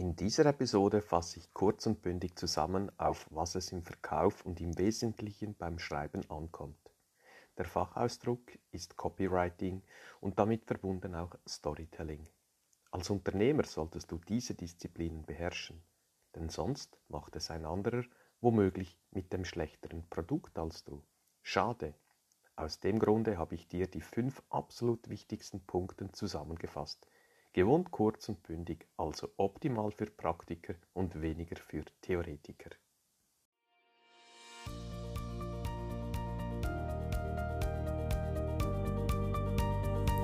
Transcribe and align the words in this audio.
In 0.00 0.16
dieser 0.16 0.46
Episode 0.46 1.02
fasse 1.02 1.40
ich 1.40 1.52
kurz 1.52 1.84
und 1.84 2.00
bündig 2.00 2.34
zusammen, 2.38 2.90
auf 2.98 3.26
was 3.28 3.54
es 3.54 3.70
im 3.70 3.82
Verkauf 3.82 4.46
und 4.46 4.58
im 4.58 4.78
Wesentlichen 4.78 5.54
beim 5.54 5.78
Schreiben 5.78 6.22
ankommt. 6.30 6.90
Der 7.58 7.66
Fachausdruck 7.66 8.40
ist 8.70 8.96
Copywriting 8.96 9.82
und 10.22 10.38
damit 10.38 10.64
verbunden 10.64 11.14
auch 11.14 11.34
Storytelling. 11.46 12.26
Als 12.90 13.10
Unternehmer 13.10 13.64
solltest 13.64 14.10
du 14.10 14.16
diese 14.16 14.54
Disziplinen 14.54 15.26
beherrschen, 15.26 15.82
denn 16.34 16.48
sonst 16.48 16.98
macht 17.08 17.36
es 17.36 17.50
ein 17.50 17.66
anderer, 17.66 18.04
womöglich 18.40 18.98
mit 19.10 19.34
dem 19.34 19.44
schlechteren 19.44 20.08
Produkt 20.08 20.58
als 20.58 20.82
du. 20.82 21.04
Schade. 21.42 21.92
Aus 22.56 22.80
dem 22.80 23.00
Grunde 23.00 23.36
habe 23.36 23.54
ich 23.54 23.68
dir 23.68 23.86
die 23.86 24.00
fünf 24.00 24.42
absolut 24.48 25.10
wichtigsten 25.10 25.60
Punkte 25.66 26.10
zusammengefasst– 26.10 27.06
Gewohnt 27.52 27.90
kurz 27.90 28.28
und 28.28 28.44
bündig, 28.44 28.86
also 28.96 29.28
optimal 29.36 29.90
für 29.90 30.06
Praktiker 30.06 30.74
und 30.92 31.20
weniger 31.20 31.56
für 31.56 31.82
Theoretiker. 32.00 32.70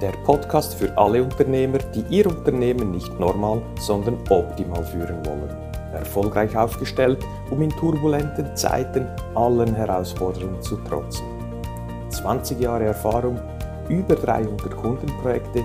Der 0.00 0.12
Podcast 0.24 0.76
für 0.76 0.96
alle 0.96 1.24
Unternehmer, 1.24 1.78
die 1.78 2.04
ihr 2.14 2.28
Unternehmen 2.28 2.92
nicht 2.92 3.12
normal, 3.18 3.60
sondern 3.80 4.20
optimal 4.30 4.84
führen 4.84 5.26
wollen. 5.26 5.50
Erfolgreich 5.94 6.56
aufgestellt, 6.56 7.24
um 7.50 7.60
in 7.60 7.70
turbulenten 7.70 8.54
Zeiten 8.54 9.08
allen 9.34 9.74
Herausforderungen 9.74 10.62
zu 10.62 10.76
trotzen. 10.76 11.26
20 12.10 12.60
Jahre 12.60 12.84
Erfahrung, 12.84 13.40
über 13.88 14.14
300 14.14 14.76
Kundenprojekte 14.76 15.64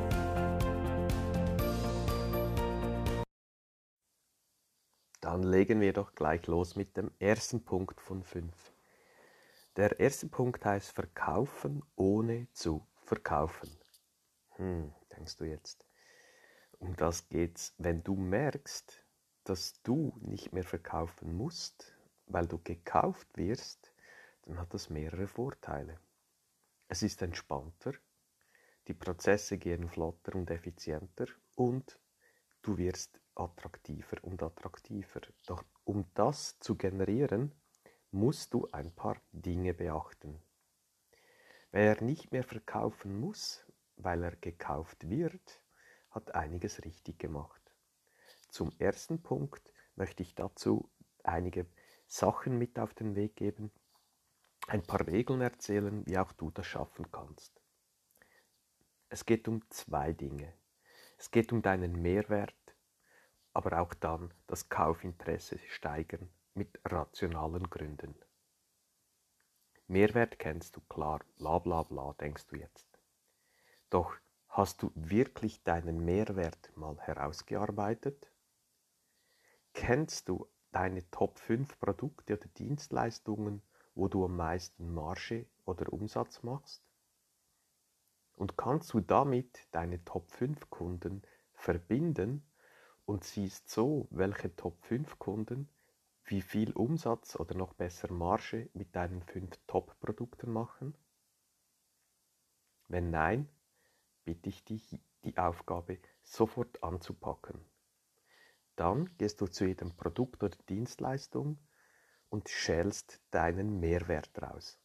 Dann 5.31 5.43
legen 5.43 5.79
wir 5.79 5.93
doch 5.93 6.13
gleich 6.13 6.45
los 6.47 6.75
mit 6.75 6.97
dem 6.97 7.09
ersten 7.17 7.63
Punkt 7.63 8.01
von 8.01 8.21
fünf. 8.21 8.73
Der 9.77 9.97
erste 9.97 10.27
Punkt 10.27 10.65
heißt 10.65 10.91
verkaufen 10.91 11.83
ohne 11.95 12.49
zu 12.51 12.85
verkaufen. 12.97 13.69
Hm, 14.57 14.93
denkst 15.15 15.37
du 15.37 15.45
jetzt. 15.45 15.87
Um 16.79 16.97
das 16.97 17.29
geht's, 17.29 17.73
wenn 17.77 18.03
du 18.03 18.15
merkst, 18.15 19.05
dass 19.45 19.81
du 19.83 20.13
nicht 20.19 20.51
mehr 20.51 20.65
verkaufen 20.65 21.33
musst, 21.37 21.95
weil 22.25 22.45
du 22.45 22.59
gekauft 22.61 23.29
wirst, 23.37 23.93
dann 24.41 24.59
hat 24.59 24.73
das 24.73 24.89
mehrere 24.89 25.27
Vorteile. 25.27 25.97
Es 26.89 27.03
ist 27.03 27.21
entspannter, 27.21 27.93
die 28.89 28.93
Prozesse 28.93 29.57
gehen 29.57 29.87
flotter 29.87 30.35
und 30.35 30.51
effizienter 30.51 31.27
und 31.55 31.97
du 32.63 32.77
wirst 32.77 33.21
attraktiver 33.43 34.17
und 34.23 34.41
attraktiver. 34.43 35.21
Doch 35.45 35.63
um 35.83 36.05
das 36.13 36.59
zu 36.59 36.75
generieren, 36.75 37.51
musst 38.11 38.53
du 38.53 38.67
ein 38.71 38.91
paar 38.91 39.17
Dinge 39.31 39.73
beachten. 39.73 40.41
Wer 41.71 42.01
nicht 42.01 42.31
mehr 42.31 42.43
verkaufen 42.43 43.19
muss, 43.19 43.65
weil 43.95 44.23
er 44.23 44.35
gekauft 44.35 45.09
wird, 45.09 45.61
hat 46.09 46.35
einiges 46.35 46.83
richtig 46.83 47.19
gemacht. 47.19 47.61
Zum 48.49 48.71
ersten 48.79 49.21
Punkt 49.21 49.73
möchte 49.95 50.23
ich 50.23 50.35
dazu 50.35 50.89
einige 51.23 51.65
Sachen 52.07 52.57
mit 52.57 52.77
auf 52.77 52.93
den 52.93 53.15
Weg 53.15 53.37
geben, 53.37 53.71
ein 54.67 54.83
paar 54.83 55.07
Regeln 55.07 55.41
erzählen, 55.41 56.05
wie 56.05 56.17
auch 56.17 56.33
du 56.33 56.51
das 56.51 56.67
schaffen 56.67 57.09
kannst. 57.11 57.61
Es 59.09 59.25
geht 59.25 59.47
um 59.47 59.61
zwei 59.69 60.11
Dinge. 60.13 60.53
Es 61.17 61.31
geht 61.31 61.51
um 61.53 61.61
deinen 61.61 62.01
Mehrwert 62.01 62.55
aber 63.53 63.81
auch 63.81 63.93
dann 63.93 64.33
das 64.47 64.69
Kaufinteresse 64.69 65.59
steigern 65.69 66.29
mit 66.53 66.79
rationalen 66.85 67.69
Gründen. 67.69 68.15
Mehrwert 69.87 70.39
kennst 70.39 70.77
du 70.77 70.81
klar, 70.81 71.19
bla 71.37 71.59
bla 71.59 71.83
bla, 71.83 72.13
denkst 72.13 72.47
du 72.47 72.55
jetzt. 72.55 72.87
Doch 73.89 74.15
hast 74.47 74.81
du 74.81 74.91
wirklich 74.95 75.63
deinen 75.63 76.05
Mehrwert 76.05 76.71
mal 76.77 76.97
herausgearbeitet? 76.99 78.31
Kennst 79.73 80.29
du 80.29 80.47
deine 80.71 81.09
Top 81.11 81.39
5 81.39 81.79
Produkte 81.79 82.37
oder 82.37 82.47
Dienstleistungen, 82.57 83.61
wo 83.95 84.07
du 84.07 84.25
am 84.25 84.37
meisten 84.37 84.93
Marge 84.93 85.45
oder 85.65 85.91
Umsatz 85.91 86.43
machst? 86.43 86.83
Und 88.35 88.57
kannst 88.57 88.93
du 88.93 89.01
damit 89.01 89.67
deine 89.71 90.03
Top 90.05 90.31
5 90.31 90.69
Kunden 90.69 91.21
verbinden 91.53 92.45
und 93.11 93.25
siehst 93.25 93.69
so, 93.69 94.07
welche 94.09 94.55
Top 94.55 94.81
5 94.85 95.19
Kunden 95.19 95.67
wie 96.23 96.41
viel 96.41 96.71
Umsatz 96.71 97.35
oder 97.35 97.55
noch 97.55 97.73
besser 97.73 98.09
Marge 98.09 98.69
mit 98.73 98.95
deinen 98.95 99.21
5 99.21 99.59
Top-Produkten 99.67 100.49
machen? 100.49 100.95
Wenn 102.87 103.09
nein, 103.09 103.49
bitte 104.23 104.47
ich 104.47 104.63
dich, 104.63 104.97
die 105.25 105.37
Aufgabe 105.37 105.99
sofort 106.23 106.81
anzupacken. 106.83 107.59
Dann 108.77 109.09
gehst 109.17 109.41
du 109.41 109.47
zu 109.47 109.65
jedem 109.65 109.93
Produkt 109.97 110.41
oder 110.41 110.57
Dienstleistung 110.69 111.59
und 112.29 112.47
schälst 112.47 113.21
deinen 113.29 113.81
Mehrwert 113.81 114.41
raus. 114.41 114.79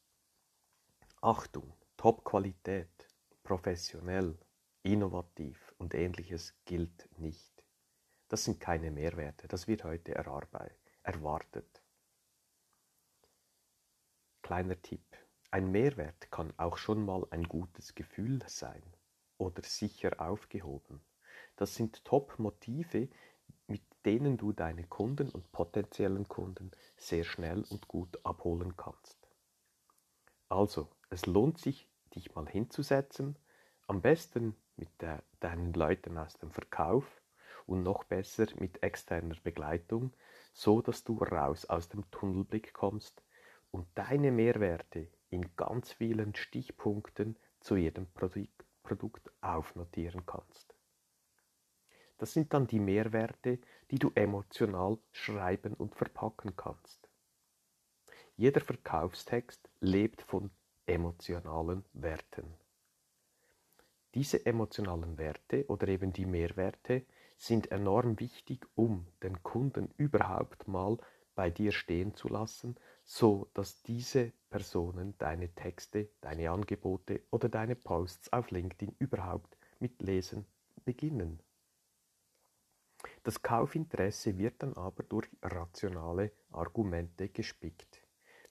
Achtung, 1.21 1.73
Top-Qualität, 1.97 3.07
professionell, 3.45 4.37
innovativ 4.83 5.73
und 5.79 5.95
ähnliches 5.95 6.57
gilt 6.65 7.09
nicht. 7.21 7.56
Das 8.29 8.45
sind 8.45 8.61
keine 8.61 8.91
Mehrwerte, 8.91 9.47
das 9.47 9.69
wird 9.69 9.85
heute 9.85 10.15
erwartet. 10.15 11.83
Kleiner 14.43 14.81
Tipp. 14.83 15.05
Ein 15.51 15.71
Mehrwert 15.71 16.31
kann 16.31 16.53
auch 16.57 16.77
schon 16.77 17.05
mal 17.05 17.27
ein 17.31 17.45
gutes 17.45 17.95
Gefühl 17.95 18.41
sein 18.47 18.83
oder 19.39 19.63
sicher 19.63 20.21
aufgehoben. 20.21 21.01
Das 21.57 21.75
sind 21.77 22.05
Top-Motive, 22.05 23.09
mit 23.69 23.83
denen 24.05 24.37
du 24.37 24.53
deine 24.53 24.85
Kunden 24.85 25.31
und 25.31 25.51
potenziellen 25.53 26.29
Kunden 26.29 26.73
sehr 26.97 27.25
schnell 27.25 27.65
und 27.71 27.89
gut 27.89 28.25
abholen 28.25 28.77
kannst. 28.77 29.19
Also, 30.49 30.91
es 31.11 31.27
lohnt 31.27 31.59
sich, 31.59 31.89
dich 32.15 32.35
mal 32.35 32.49
hinzusetzen, 32.49 33.37
am 33.87 34.01
besten 34.03 34.57
mit 34.77 34.91
der, 35.01 35.23
deinen 35.41 35.73
Leuten 35.73 36.19
aus 36.19 36.35
dem 36.39 36.51
Verkauf 36.51 37.23
und 37.67 37.83
noch 37.83 38.05
besser 38.05 38.47
mit 38.59 38.83
externer 38.83 39.37
Begleitung, 39.43 40.13
so 40.53 40.81
dass 40.81 41.05
du 41.05 41.19
raus 41.19 41.65
aus 41.67 41.89
dem 41.89 42.11
Tunnelblick 42.11 42.73
kommst 42.73 43.23
und 43.71 43.87
deine 43.95 44.33
Mehrwerte 44.33 45.09
in 45.31 45.55
ganz 45.57 45.93
vielen 45.93 46.35
Stichpunkten 46.35 47.37
zu 47.61 47.77
jedem 47.77 48.07
Produkt 48.83 49.31
aufnotieren 49.41 50.25
kannst. 50.25 50.75
Das 52.19 52.33
sind 52.33 52.55
dann 52.55 52.67
die 52.67 52.81
Mehrwerte, 52.81 53.59
die 53.91 53.99
du 53.99 54.11
emotional 54.15 54.99
schreiben 55.13 55.75
und 55.75 55.95
verpacken 55.95 56.57
kannst. 56.57 57.09
Jeder 58.37 58.61
Verkaufstext 58.61 59.69
lebt 59.81 60.23
von 60.23 60.51
emotionalen 60.87 61.85
Werten. 61.93 62.55
Diese 64.15 64.47
emotionalen 64.47 65.19
Werte 65.19 65.67
oder 65.67 65.89
eben 65.89 66.13
die 66.13 66.25
Mehrwerte 66.25 67.05
sind 67.37 67.71
enorm 67.71 68.19
wichtig, 68.19 68.67
um 68.75 69.07
den 69.23 69.43
Kunden 69.43 69.93
überhaupt 69.97 70.67
mal 70.69 70.99
bei 71.35 71.51
dir 71.51 71.71
stehen 71.71 72.15
zu 72.15 72.29
lassen, 72.29 72.77
so 73.05 73.49
dass 73.53 73.83
diese 73.83 74.33
Personen 74.49 75.15
deine 75.19 75.55
Texte, 75.55 76.09
deine 76.23 76.51
Angebote 76.51 77.23
oder 77.31 77.49
deine 77.49 77.77
Posts 77.77 78.33
auf 78.33 78.51
LinkedIn 78.51 78.97
überhaupt 78.99 79.57
mit 79.79 80.01
Lesen 80.03 80.47
beginnen. 80.85 81.41
Das 83.23 83.43
Kaufinteresse 83.43 84.39
wird 84.39 84.63
dann 84.63 84.75
aber 84.75 85.03
durch 85.03 85.29
rationale 85.43 86.33
Argumente 86.51 87.29
gespickt. 87.29 88.03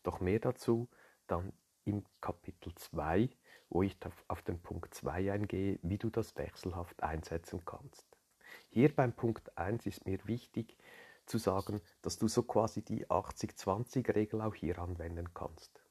Doch 0.03 0.19
mehr 0.19 0.39
dazu 0.39 0.87
dann 1.27 1.51
im 1.85 2.05
Kapitel 2.21 2.73
2, 2.75 3.29
wo 3.69 3.81
ich 3.81 3.97
auf 4.27 4.43
den 4.43 4.61
Punkt 4.61 4.93
2 4.93 5.31
eingehe, 5.31 5.79
wie 5.81 5.97
du 5.97 6.09
das 6.09 6.35
wechselhaft 6.37 7.01
einsetzen 7.01 7.65
kannst. 7.65 8.14
Hier 8.69 8.93
beim 8.93 9.13
Punkt 9.13 9.57
1 9.57 9.85
ist 9.85 10.05
mir 10.05 10.19
wichtig 10.27 10.77
zu 11.25 11.37
sagen, 11.37 11.81
dass 12.01 12.17
du 12.17 12.27
so 12.27 12.43
quasi 12.43 12.81
die 12.83 13.07
80-20-Regel 13.07 14.41
auch 14.41 14.55
hier 14.55 14.79
anwenden 14.79 15.33
kannst. 15.33 15.81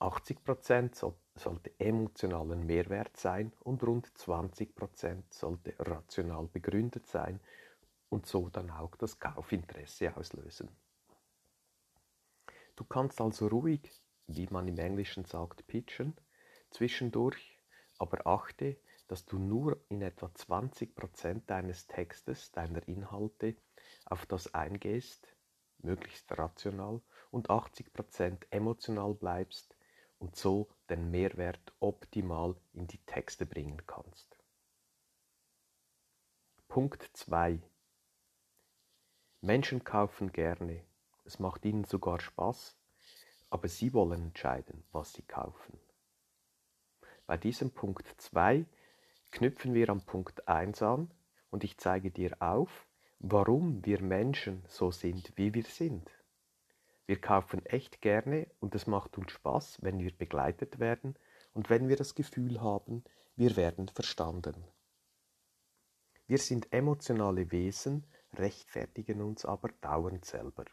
80% 0.00 0.94
so, 0.94 1.16
sollte 1.34 1.72
emotionalen 1.80 2.64
Mehrwert 2.64 3.16
sein 3.16 3.52
und 3.60 3.82
rund 3.82 4.06
20% 4.16 5.22
sollte 5.30 5.74
rational 5.78 6.46
begründet 6.46 7.06
sein 7.06 7.40
und 8.08 8.26
so 8.26 8.48
dann 8.48 8.70
auch 8.70 8.94
das 8.96 9.18
Kaufinteresse 9.18 10.16
auslösen. 10.16 10.68
Du 12.76 12.84
kannst 12.84 13.20
also 13.20 13.48
ruhig, 13.48 13.90
wie 14.28 14.46
man 14.50 14.68
im 14.68 14.78
Englischen 14.78 15.24
sagt, 15.24 15.66
pitchen, 15.66 16.16
zwischendurch, 16.70 17.58
aber 17.98 18.24
achte, 18.26 18.76
dass 19.08 19.24
du 19.24 19.38
nur 19.38 19.82
in 19.88 20.02
etwa 20.02 20.26
20% 20.26 21.42
deines 21.46 21.86
Textes, 21.86 22.52
deiner 22.52 22.86
Inhalte 22.86 23.56
auf 24.04 24.26
das 24.26 24.54
eingehst, 24.54 25.34
möglichst 25.78 26.30
rational, 26.38 27.00
und 27.30 27.50
80% 27.50 28.46
emotional 28.50 29.14
bleibst 29.14 29.76
und 30.18 30.36
so 30.36 30.68
den 30.88 31.10
Mehrwert 31.10 31.72
optimal 31.80 32.56
in 32.72 32.86
die 32.86 33.04
Texte 33.04 33.46
bringen 33.46 33.82
kannst. 33.86 34.38
Punkt 36.68 37.10
2. 37.14 37.60
Menschen 39.40 39.84
kaufen 39.84 40.32
gerne. 40.32 40.84
Es 41.24 41.38
macht 41.38 41.64
ihnen 41.64 41.84
sogar 41.84 42.20
Spaß, 42.20 42.76
aber 43.50 43.68
sie 43.68 43.92
wollen 43.92 44.22
entscheiden, 44.22 44.84
was 44.92 45.12
sie 45.12 45.22
kaufen. 45.22 45.78
Bei 47.26 47.36
diesem 47.36 47.70
Punkt 47.70 48.06
2 48.20 48.64
knüpfen 49.30 49.74
wir 49.74 49.88
am 49.90 50.00
Punkt 50.00 50.48
1 50.48 50.82
an 50.82 51.10
und 51.50 51.64
ich 51.64 51.78
zeige 51.78 52.10
dir 52.10 52.36
auf, 52.40 52.86
warum 53.18 53.84
wir 53.84 54.00
Menschen 54.00 54.64
so 54.68 54.90
sind, 54.90 55.32
wie 55.36 55.54
wir 55.54 55.64
sind. 55.64 56.10
Wir 57.06 57.20
kaufen 57.20 57.64
echt 57.66 58.00
gerne 58.00 58.46
und 58.60 58.74
es 58.74 58.86
macht 58.86 59.16
uns 59.18 59.32
Spaß, 59.32 59.78
wenn 59.82 59.98
wir 59.98 60.12
begleitet 60.12 60.78
werden 60.78 61.16
und 61.54 61.70
wenn 61.70 61.88
wir 61.88 61.96
das 61.96 62.14
Gefühl 62.14 62.60
haben, 62.60 63.02
wir 63.36 63.56
werden 63.56 63.88
verstanden. 63.88 64.64
Wir 66.26 66.38
sind 66.38 66.72
emotionale 66.72 67.50
Wesen, 67.50 68.06
rechtfertigen 68.34 69.22
uns 69.22 69.44
aber 69.44 69.70
dauernd 69.80 70.24
selber. 70.24 70.66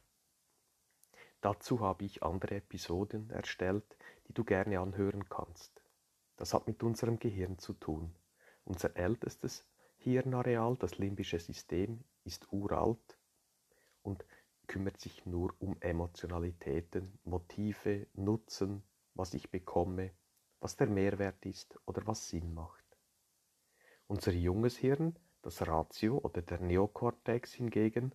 Dazu 1.40 1.80
habe 1.80 2.04
ich 2.04 2.24
andere 2.24 2.56
Episoden 2.56 3.30
erstellt, 3.30 3.98
die 4.28 4.34
du 4.34 4.44
gerne 4.44 4.80
anhören 4.80 5.30
kannst. 5.30 5.82
Das 6.36 6.54
hat 6.54 6.68
mit 6.68 6.84
unserem 6.84 7.20
Gehirn 7.20 7.58
zu 7.60 7.74
tun. 7.74 8.14
Unser 8.66 8.96
ältestes 8.98 9.64
Hirnareal, 9.98 10.76
das 10.78 10.98
limbische 10.98 11.40
System, 11.40 12.04
ist 12.24 12.52
uralt 12.52 13.18
und 14.02 14.26
kümmert 14.68 15.00
sich 15.00 15.26
nur 15.26 15.54
um 15.60 15.80
Emotionalitäten, 15.80 17.20
Motive, 17.24 18.08
Nutzen, 18.14 18.84
was 19.14 19.36
ich 19.36 19.52
bekomme, 19.52 20.12
was 20.60 20.76
der 20.76 20.88
Mehrwert 20.88 21.46
ist 21.46 21.80
oder 21.86 22.06
was 22.08 22.28
Sinn 22.28 22.54
macht. 22.56 22.84
Unser 24.08 24.32
junges 24.32 24.78
Hirn, 24.78 25.16
das 25.44 25.66
Ratio 25.68 26.18
oder 26.18 26.42
der 26.42 26.60
Neokortex 26.60 27.54
hingegen, 27.54 28.14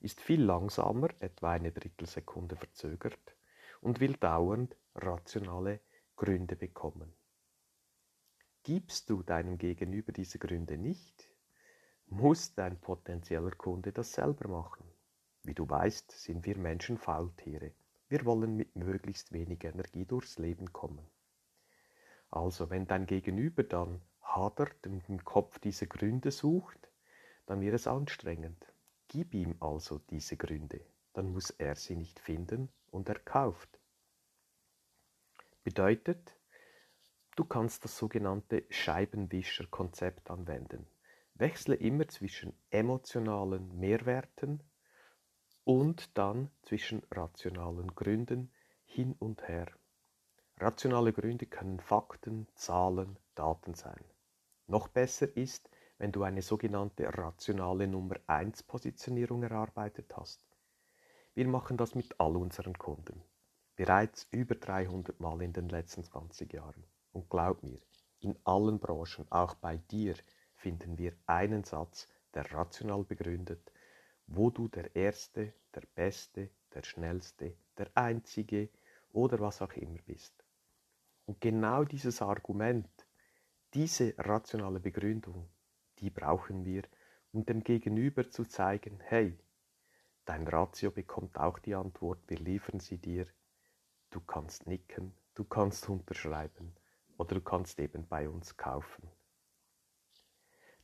ist 0.00 0.20
viel 0.20 0.42
langsamer, 0.42 1.08
etwa 1.18 1.50
eine 1.50 1.72
Drittelsekunde 1.72 2.56
verzögert, 2.56 3.36
und 3.80 3.98
will 3.98 4.14
dauernd 4.14 4.76
rationale 4.94 5.80
Gründe 6.16 6.54
bekommen. 6.54 7.12
Gibst 8.62 9.08
du 9.08 9.22
deinem 9.22 9.56
Gegenüber 9.56 10.12
diese 10.12 10.38
Gründe 10.38 10.76
nicht, 10.76 11.30
muss 12.08 12.54
dein 12.54 12.78
potenzieller 12.78 13.52
Kunde 13.52 13.90
das 13.90 14.12
selber 14.12 14.48
machen. 14.48 14.84
Wie 15.42 15.54
du 15.54 15.66
weißt, 15.68 16.10
sind 16.10 16.44
wir 16.44 16.58
Menschen 16.58 16.98
Faultiere. 16.98 17.72
Wir 18.10 18.26
wollen 18.26 18.56
mit 18.56 18.76
möglichst 18.76 19.32
wenig 19.32 19.64
Energie 19.64 20.04
durchs 20.04 20.38
Leben 20.38 20.74
kommen. 20.74 21.06
Also, 22.30 22.68
wenn 22.68 22.86
dein 22.86 23.06
Gegenüber 23.06 23.62
dann 23.62 24.02
hadert 24.20 24.86
und 24.86 25.08
im 25.08 25.24
Kopf 25.24 25.58
diese 25.58 25.86
Gründe 25.86 26.30
sucht, 26.30 26.90
dann 27.46 27.62
wird 27.62 27.74
es 27.74 27.86
anstrengend. 27.86 28.72
Gib 29.08 29.32
ihm 29.32 29.56
also 29.60 29.98
diese 30.10 30.36
Gründe, 30.36 30.84
dann 31.14 31.32
muss 31.32 31.50
er 31.50 31.76
sie 31.76 31.96
nicht 31.96 32.20
finden 32.20 32.68
und 32.90 33.08
er 33.08 33.18
kauft. 33.18 33.80
Bedeutet, 35.64 36.36
du 37.40 37.46
kannst 37.46 37.84
das 37.84 37.96
sogenannte 37.96 38.64
Scheibenwischer-Konzept 38.68 40.30
anwenden. 40.30 40.86
Wechsle 41.32 41.74
immer 41.74 42.06
zwischen 42.06 42.52
emotionalen 42.68 43.80
Mehrwerten 43.80 44.62
und 45.64 46.18
dann 46.18 46.50
zwischen 46.60 47.02
rationalen 47.10 47.94
Gründen 47.94 48.52
hin 48.84 49.16
und 49.18 49.48
her. 49.48 49.68
Rationale 50.58 51.14
Gründe 51.14 51.46
können 51.46 51.80
Fakten, 51.80 52.46
Zahlen, 52.56 53.18
Daten 53.34 53.72
sein. 53.72 54.04
Noch 54.66 54.88
besser 54.88 55.34
ist, 55.34 55.70
wenn 55.96 56.12
du 56.12 56.24
eine 56.24 56.42
sogenannte 56.42 57.06
rationale 57.06 57.88
Nummer 57.88 58.16
1 58.26 58.64
Positionierung 58.64 59.44
erarbeitet 59.44 60.14
hast. 60.14 60.44
Wir 61.32 61.48
machen 61.48 61.78
das 61.78 61.94
mit 61.94 62.20
all 62.20 62.36
unseren 62.36 62.76
Kunden. 62.76 63.22
Bereits 63.76 64.28
über 64.30 64.56
300 64.56 65.18
Mal 65.20 65.40
in 65.40 65.54
den 65.54 65.70
letzten 65.70 66.04
20 66.04 66.52
Jahren. 66.52 66.84
Und 67.12 67.28
glaub 67.28 67.62
mir, 67.62 67.80
in 68.20 68.38
allen 68.44 68.78
Branchen, 68.78 69.26
auch 69.30 69.54
bei 69.54 69.78
dir, 69.78 70.14
finden 70.54 70.98
wir 70.98 71.14
einen 71.26 71.64
Satz, 71.64 72.08
der 72.34 72.52
rational 72.52 73.02
begründet, 73.02 73.72
wo 74.26 74.50
du 74.50 74.68
der 74.68 74.94
Erste, 74.94 75.52
der 75.74 75.82
Beste, 75.94 76.50
der 76.74 76.84
Schnellste, 76.84 77.56
der 77.78 77.90
Einzige 77.94 78.68
oder 79.12 79.40
was 79.40 79.62
auch 79.62 79.72
immer 79.72 79.98
bist. 80.06 80.44
Und 81.26 81.40
genau 81.40 81.84
dieses 81.84 82.22
Argument, 82.22 82.88
diese 83.74 84.14
rationale 84.18 84.80
Begründung, 84.80 85.48
die 85.98 86.10
brauchen 86.10 86.64
wir, 86.64 86.82
um 87.32 87.44
dem 87.44 87.64
Gegenüber 87.64 88.28
zu 88.30 88.44
zeigen, 88.44 89.00
hey, 89.00 89.38
dein 90.24 90.46
Ratio 90.46 90.90
bekommt 90.90 91.38
auch 91.38 91.58
die 91.58 91.74
Antwort, 91.74 92.20
wir 92.28 92.38
liefern 92.38 92.80
sie 92.80 92.98
dir, 92.98 93.26
du 94.10 94.20
kannst 94.20 94.66
nicken, 94.66 95.12
du 95.34 95.44
kannst 95.44 95.88
unterschreiben 95.88 96.74
oder 97.20 97.34
du 97.34 97.42
kannst 97.42 97.78
eben 97.78 98.06
bei 98.08 98.30
uns 98.30 98.56
kaufen. 98.56 99.06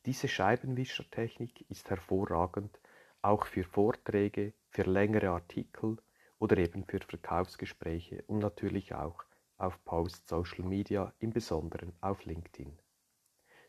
Diese 0.05 0.29
Scheibenwischertechnik 0.29 1.65
ist 1.71 1.89
hervorragend, 1.89 2.79
auch 3.23 3.47
für 3.47 3.65
Vorträge, 3.65 4.53
für 4.69 4.83
längere 4.83 5.31
Artikel 5.31 5.97
oder 6.39 6.59
eben 6.59 6.85
für 6.85 7.01
Verkaufsgespräche 7.01 8.23
und 8.27 8.41
natürlich 8.41 8.95
auch 8.95 9.25
auf 9.57 9.83
Post 9.87 10.29
Social 10.29 10.67
Media, 10.67 11.15
im 11.21 11.31
Besonderen 11.31 11.95
auf 12.03 12.27
LinkedIn. 12.27 12.79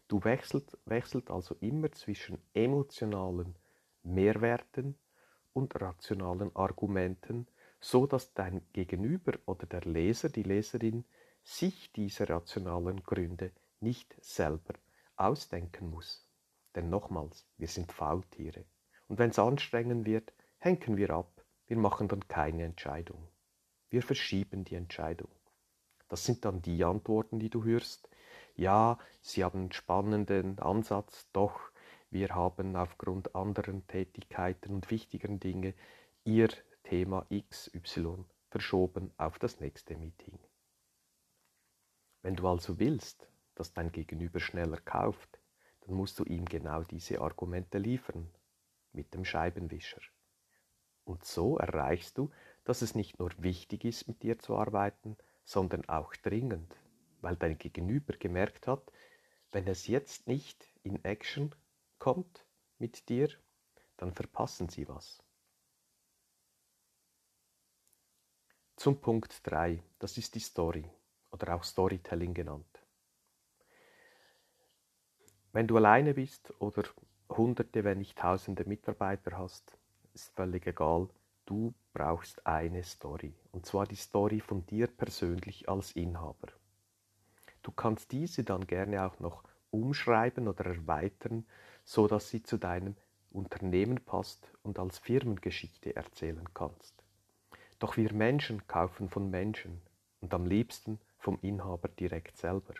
Du 0.10 0.22
wechselt, 0.25 0.77
wechselt 0.84 1.32
also 1.32 1.56
immer 1.62 1.89
zwischen 1.94 2.38
emotionalen 2.53 3.56
Mehrwerten 4.03 5.00
und 5.53 5.80
rationalen 5.80 6.53
Argumenten, 6.53 7.48
so 7.80 8.06
dass 8.06 8.34
dein 8.34 8.62
Gegenüber 8.74 9.39
oder 9.46 9.65
der 9.65 9.82
Leser, 9.82 10.27
die 10.27 10.44
Leserin 10.44 11.06
sich 11.48 11.94
diese 11.94 12.27
rationalen 12.27 13.04
Gründe 13.04 13.54
nicht 13.80 14.13
selber 14.20 14.74
ausdenken 15.16 15.89
muss. 15.89 16.27
Denn 16.75 16.89
nochmals, 16.89 17.48
wir 17.58 17.70
sind 17.70 17.94
Faultiere. 17.94 18.66
Und 19.08 19.18
wenn 19.18 19.30
es 19.30 19.39
anstrengend 19.39 20.06
wird, 20.06 20.34
hängen 20.58 20.98
wir 20.98 21.12
ab. 21.12 21.46
Wir 21.68 21.77
machen 21.77 22.10
dann 22.10 22.27
keine 22.27 22.66
Entscheidung. 22.66 23.30
Wir 23.89 24.04
verschieben 24.04 24.66
die 24.66 24.75
Entscheidung. 24.75 25.30
Das 26.10 26.25
sind 26.25 26.44
dann 26.44 26.62
die 26.62 26.84
Antworten, 26.84 27.39
die 27.39 27.50
du 27.50 27.63
hörst. 27.63 28.10
Ja, 28.56 29.00
sie 29.22 29.46
haben 29.46 29.60
einen 29.60 29.72
spannenden 29.72 30.60
Ansatz, 30.60 31.30
doch 31.32 31.62
wir 32.10 32.36
haben 32.36 32.75
aufgrund 32.75 33.36
anderen 33.36 33.88
Tätigkeiten 33.88 34.75
und 34.75 34.92
wichtigeren 34.92 35.39
Dinge 35.39 35.74
ihr 36.25 36.50
Thema 36.84 37.25
XY 37.32 38.25
verschoben 38.50 39.13
auf 39.18 39.39
das 39.39 39.62
nächste 39.62 39.96
Meeting. 39.96 40.38
Wenn 42.27 42.36
du 42.36 42.46
also 42.46 42.77
willst, 42.77 43.25
dass 43.55 43.72
dein 43.72 43.89
Gegenüber 43.89 44.41
schneller 44.41 44.81
kauft, 44.81 45.39
dann 45.79 45.96
musst 45.96 46.19
du 46.19 46.25
ihm 46.25 46.43
genau 46.43 46.84
diese 46.84 47.22
Argumente 47.22 47.77
liefern 47.77 48.29
mit 48.91 49.13
dem 49.13 49.24
Scheibenwischer. 49.24 50.01
Und 51.05 51.24
so 51.24 51.57
erreichst 51.57 52.17
du, 52.17 52.29
dass 52.65 52.81
es 52.81 52.96
nicht 52.96 53.17
nur 53.17 53.31
wichtig 53.38 53.86
ist, 53.86 54.10
mit 54.10 54.24
dir 54.24 54.38
zu 54.39 54.57
arbeiten, 54.57 55.15
sondern 55.46 55.88
auch 55.88 56.13
dringend, 56.17 56.75
weil 57.22 57.38
dein 57.38 57.57
Gegenüber 57.57 58.12
gemerkt 58.17 58.67
hat, 58.67 58.91
wenn 59.53 59.65
es 59.65 59.88
jetzt 59.88 60.27
nicht 60.27 60.67
in 60.84 61.01
Action 61.05 61.55
kommt 61.98 62.46
mit 62.77 63.07
dir, 63.07 63.29
dann 63.96 64.12
verpassen 64.12 64.67
sie 64.67 64.86
was. 64.89 65.24
Zum 68.75 69.00
Punkt 69.00 69.39
3, 69.48 69.81
das 70.00 70.17
ist 70.17 70.36
die 70.36 70.41
Story 70.41 70.91
oder 71.38 71.56
auch 71.56 71.63
Storytelling 71.63 72.34
genannt. 72.34 72.65
Wenn 75.53 75.67
du 75.67 75.77
alleine 75.77 76.13
bist 76.13 76.53
oder 76.60 76.84
hunderte, 77.29 77.84
wenn 77.84 78.00
nicht 78.00 78.17
tausende 78.17 78.65
Mitarbeiter 78.65 79.38
hast, 79.38 79.77
ist 80.13 80.34
völlig 80.36 80.67
egal. 80.67 81.10
du 81.46 81.74
brauchst 81.94 82.46
eine 82.46 82.84
Story. 82.84 83.34
Und 83.51 83.65
zwar 83.65 83.86
die 83.88 83.96
Story 83.96 84.41
von 84.41 84.65
dir 84.65 84.88
persönlich 84.88 85.70
als 85.70 85.94
Inhaber. 85.94 86.50
Du 87.63 87.72
kannst 87.72 88.12
diese 88.12 88.44
dann 88.44 88.67
gerne 88.67 89.06
auch 89.06 89.20
noch 89.20 89.44
umschreiben 89.72 90.48
oder 90.48 90.65
erweitern, 90.65 91.46
so 91.86 92.08
dass 92.08 92.29
sie 92.29 92.44
zu 92.44 92.58
deinem 92.58 92.96
Unternehmen 93.32 94.03
passt 94.03 94.51
und 94.63 94.77
als 94.77 95.00
Firmengeschichte 95.00 95.96
erzählen 95.96 96.53
kannst. 96.53 97.03
Doch 97.79 97.96
wir 97.96 98.12
Menschen 98.13 98.67
kaufen 98.67 99.10
von 99.10 99.29
Menschen 99.29 99.82
und 100.22 100.34
am 100.34 100.46
liebsten 100.46 101.00
vom 101.18 101.38
Inhaber 101.42 101.90
direkt 101.90 102.38
selber. 102.38 102.74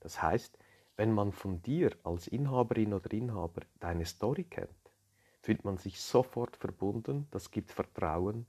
Das 0.00 0.22
heißt, 0.22 0.58
wenn 0.96 1.12
man 1.12 1.32
von 1.32 1.62
dir 1.62 1.96
als 2.04 2.26
Inhaberin 2.28 2.92
oder 2.92 3.12
Inhaber 3.12 3.62
deine 3.80 4.04
Story 4.04 4.44
kennt, 4.44 4.70
fühlt 5.40 5.64
man 5.64 5.76
sich 5.76 6.00
sofort 6.00 6.56
verbunden, 6.56 7.26
das 7.30 7.50
gibt 7.50 7.72
Vertrauen 7.72 8.46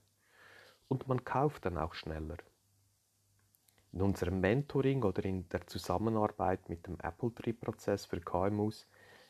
und 0.87 1.07
man 1.07 1.23
kauft 1.23 1.65
dann 1.65 1.77
auch 1.77 1.93
schneller. 1.93 2.37
In 3.91 4.01
unserem 4.01 4.39
Mentoring 4.39 5.03
oder 5.03 5.23
in 5.23 5.47
der 5.49 5.67
Zusammenarbeit 5.67 6.67
mit 6.69 6.87
dem 6.87 6.99
Apple 6.99 7.33
Tree 7.33 7.53
Prozess 7.53 8.05
für 8.05 8.19
KMUs 8.19 8.87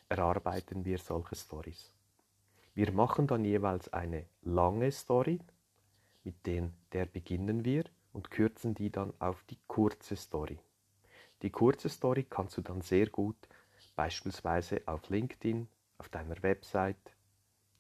erarbeiten 0.08 0.86
wir 0.86 0.98
solche 0.98 1.36
Stories. 1.36 1.92
Wir 2.74 2.92
machen 2.92 3.27
dann 3.27 3.46
jeweils 3.46 3.92
eine 3.92 4.25
lange 4.42 4.92
Story, 4.92 5.39
mit 6.24 6.46
den, 6.46 6.74
der 6.94 7.06
beginnen 7.06 7.65
wir 7.65 7.84
und 8.13 8.32
kürzen 8.32 8.74
die 8.75 8.91
dann 8.91 9.13
auf 9.20 9.43
die 9.46 9.60
kurze 9.67 10.15
Story. 10.15 10.60
Die 11.41 11.50
kurze 11.50 11.89
Story 11.89 12.24
kannst 12.24 12.58
du 12.58 12.62
dann 12.62 12.82
sehr 12.82 13.10
gut 13.10 13.36
beispielsweise 13.96 14.82
auf 14.86 15.10
LinkedIn, 15.10 15.67
auf 15.98 16.10
deiner 16.10 16.41
Website, 16.41 17.15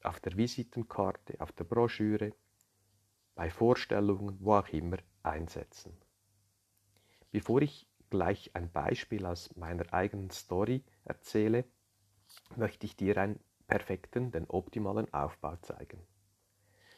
auf 0.03 0.19
der 0.19 0.35
Visitenkarte, 0.35 1.39
auf 1.39 1.51
der 1.53 1.63
Broschüre, 1.63 2.33
bei 3.35 3.49
Vorstellungen, 3.49 4.37
wo 4.41 4.55
auch 4.55 4.67
immer 4.69 4.97
einsetzen. 5.23 5.97
Bevor 7.31 7.61
ich 7.61 7.87
gleich 8.09 8.51
ein 8.53 8.71
Beispiel 8.71 9.25
aus 9.25 9.55
meiner 9.55 9.91
eigenen 9.93 10.29
Story 10.29 10.83
erzähle, 11.03 11.65
möchte 12.55 12.85
ich 12.85 12.95
dir 12.95 13.17
einen 13.17 13.39
perfekten, 13.65 14.31
den 14.31 14.47
optimalen 14.49 15.11
Aufbau 15.13 15.55
zeigen. 15.57 15.99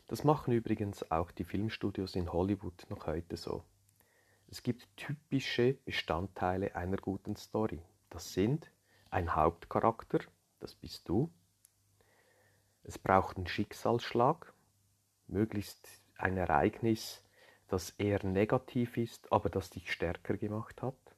Das 0.08 0.24
machen 0.24 0.54
übrigens 0.54 1.10
auch 1.10 1.32
die 1.32 1.44
Filmstudios 1.44 2.16
in 2.16 2.32
Hollywood 2.32 2.86
noch 2.90 3.08
heute 3.08 3.38
so. 3.38 3.64
Es 4.48 4.62
gibt 4.62 4.88
typische 4.98 5.74
Bestandteile 5.74 6.76
einer 6.76 6.98
guten 6.98 7.36
Story. 7.36 7.82
Das 8.12 8.32
sind 8.32 8.72
ein 9.10 9.36
Hauptcharakter, 9.36 10.20
das 10.60 10.76
bist 10.76 11.10
du. 11.10 11.34
Es 12.84 13.00
braucht 13.00 13.38
einen 13.38 13.48
Schicksalsschlag, 13.48 14.54
möglichst 15.26 15.90
ein 16.18 16.38
Ereignis, 16.38 17.24
das 17.68 17.90
eher 17.98 18.24
negativ 18.24 18.98
ist, 18.98 19.32
aber 19.32 19.50
das 19.50 19.72
dich 19.72 19.92
stärker 19.92 20.38
gemacht 20.38 20.84
hat. 20.84 21.16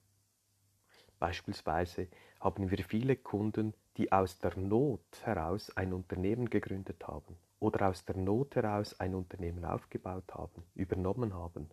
Beispielsweise 1.19 2.07
haben 2.39 2.71
wir 2.71 2.85
viele 2.85 3.17
Kunden, 3.17 3.73
die 3.97 4.13
aus 4.13 4.39
der 4.39 4.55
Not 4.57 5.01
heraus 5.23 5.75
ein 5.75 5.91
Unternehmen 5.91 6.49
gegründet 6.49 7.05
haben 7.05 7.37
oder 7.59 7.89
aus 7.89 8.05
der 8.05 8.17
Not 8.17 8.55
heraus 8.55 8.99
ein 8.99 9.15
Unternehmen 9.15 9.65
aufgebaut 9.65 10.33
haben, 10.33 10.63
übernommen 10.75 11.33
haben. 11.33 11.69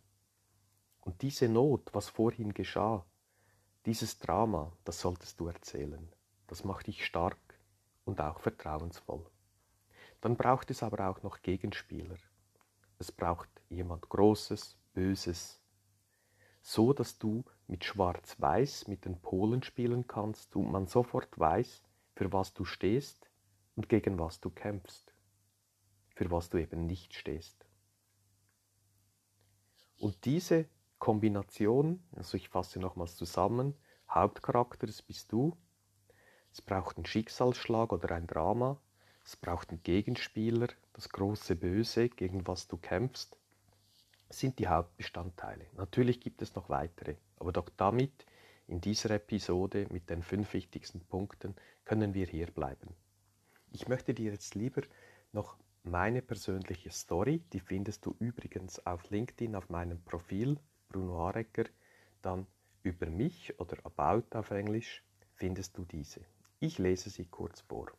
Und 1.00 1.20
diese 1.22 1.48
Not, 1.48 1.90
was 1.92 2.08
vorhin 2.08 2.54
geschah, 2.54 3.04
dieses 3.86 4.18
Drama, 4.18 4.72
das 4.84 5.00
solltest 5.00 5.38
du 5.38 5.48
erzählen. 5.48 6.08
Das 6.46 6.64
macht 6.64 6.86
dich 6.86 7.04
stark 7.04 7.38
und 8.04 8.20
auch 8.20 8.38
vertrauensvoll. 8.38 9.26
Dann 10.20 10.36
braucht 10.36 10.70
es 10.70 10.82
aber 10.82 11.08
auch 11.08 11.22
noch 11.22 11.42
Gegenspieler. 11.42 12.16
Es 12.98 13.12
braucht 13.12 13.50
jemand 13.68 14.08
Großes, 14.08 14.78
Böses, 14.94 15.60
so 16.62 16.94
dass 16.94 17.18
du 17.18 17.44
mit 17.66 17.84
Schwarz-Weiß 17.84 18.88
mit 18.88 19.04
den 19.04 19.20
Polen 19.20 19.62
spielen 19.62 20.06
kannst 20.06 20.56
und 20.56 20.70
man 20.70 20.86
sofort 20.86 21.38
weiß, 21.38 21.82
für 22.14 22.32
was 22.32 22.54
du 22.54 22.64
stehst 22.64 23.28
und 23.76 23.88
gegen 23.88 24.18
was 24.18 24.40
du 24.40 24.50
kämpfst, 24.50 25.13
für 26.14 26.30
was 26.30 26.48
du 26.48 26.58
eben 26.58 26.86
nicht 26.86 27.14
stehst. 27.14 27.66
Und 29.98 30.24
diese 30.24 30.66
Kombination, 30.98 32.02
also 32.16 32.36
ich 32.36 32.48
fasse 32.48 32.78
nochmals 32.80 33.16
zusammen, 33.16 33.74
Hauptcharakter, 34.08 34.86
das 34.86 35.02
bist 35.02 35.32
du, 35.32 35.56
es 36.52 36.62
braucht 36.62 36.96
einen 36.96 37.06
Schicksalsschlag 37.06 37.92
oder 37.92 38.14
ein 38.14 38.26
Drama, 38.26 38.80
es 39.24 39.36
braucht 39.36 39.70
einen 39.70 39.82
Gegenspieler, 39.82 40.68
das 40.92 41.08
große 41.08 41.56
Böse, 41.56 42.08
gegen 42.08 42.46
was 42.46 42.68
du 42.68 42.76
kämpfst, 42.76 43.36
sind 44.30 44.58
die 44.58 44.68
Hauptbestandteile. 44.68 45.66
Natürlich 45.76 46.20
gibt 46.20 46.42
es 46.42 46.54
noch 46.54 46.68
weitere, 46.68 47.16
aber 47.36 47.52
doch 47.52 47.68
damit 47.76 48.26
in 48.66 48.80
dieser 48.80 49.10
Episode 49.10 49.86
mit 49.90 50.10
den 50.10 50.22
fünf 50.22 50.52
wichtigsten 50.54 51.00
Punkten 51.00 51.54
können 51.84 52.14
wir 52.14 52.26
hier 52.26 52.46
bleiben. 52.46 52.94
Ich 53.72 53.88
möchte 53.88 54.14
dir 54.14 54.32
jetzt 54.32 54.54
lieber 54.54 54.82
noch 55.32 55.56
meine 55.84 56.22
persönliche 56.22 56.90
Story, 56.90 57.44
die 57.52 57.60
findest 57.60 58.06
du 58.06 58.16
übrigens 58.18 58.84
auf 58.86 59.10
LinkedIn 59.10 59.54
auf 59.54 59.68
meinem 59.68 60.02
Profil 60.02 60.58
Bruno 60.88 61.28
Arecker, 61.28 61.64
dann 62.22 62.46
über 62.82 63.06
mich 63.06 63.58
oder 63.60 63.76
About 63.84 64.36
auf 64.36 64.50
Englisch 64.50 65.04
findest 65.34 65.76
du 65.76 65.84
diese. 65.84 66.22
Ich 66.58 66.78
lese 66.78 67.10
sie 67.10 67.26
kurz 67.26 67.60
vor. 67.60 67.92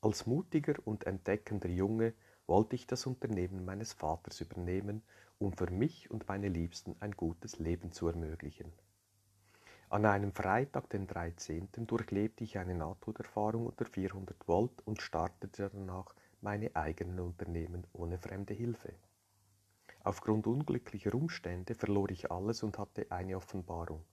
Als 0.00 0.26
mutiger 0.26 0.74
und 0.84 1.04
entdeckender 1.06 1.68
Junge 1.68 2.14
wollte 2.46 2.74
ich 2.74 2.86
das 2.86 3.06
Unternehmen 3.06 3.64
meines 3.64 3.92
Vaters 3.92 4.40
übernehmen, 4.40 5.02
um 5.38 5.52
für 5.52 5.70
mich 5.70 6.10
und 6.10 6.26
meine 6.26 6.48
Liebsten 6.48 6.96
ein 6.98 7.12
gutes 7.12 7.58
Leben 7.60 7.92
zu 7.92 8.08
ermöglichen. 8.08 8.72
An 9.90 10.06
einem 10.06 10.32
Freitag, 10.32 10.88
den 10.90 11.06
13., 11.06 11.68
durchlebte 11.86 12.44
ich 12.44 12.58
eine 12.58 12.74
Nahtoderfahrung 12.74 13.66
unter 13.66 13.84
400 13.84 14.48
Volt 14.48 14.80
und 14.84 15.02
startete 15.02 15.70
danach 15.70 16.14
meine 16.42 16.74
eigenen 16.74 17.20
Unternehmen 17.20 17.86
ohne 17.92 18.18
fremde 18.18 18.54
Hilfe. 18.54 18.94
Aufgrund 20.02 20.46
unglücklicher 20.46 21.14
Umstände 21.14 21.74
verlor 21.74 22.10
ich 22.10 22.30
alles 22.30 22.62
und 22.62 22.78
hatte 22.78 23.06
eine 23.10 23.36
Offenbarung. 23.36 24.04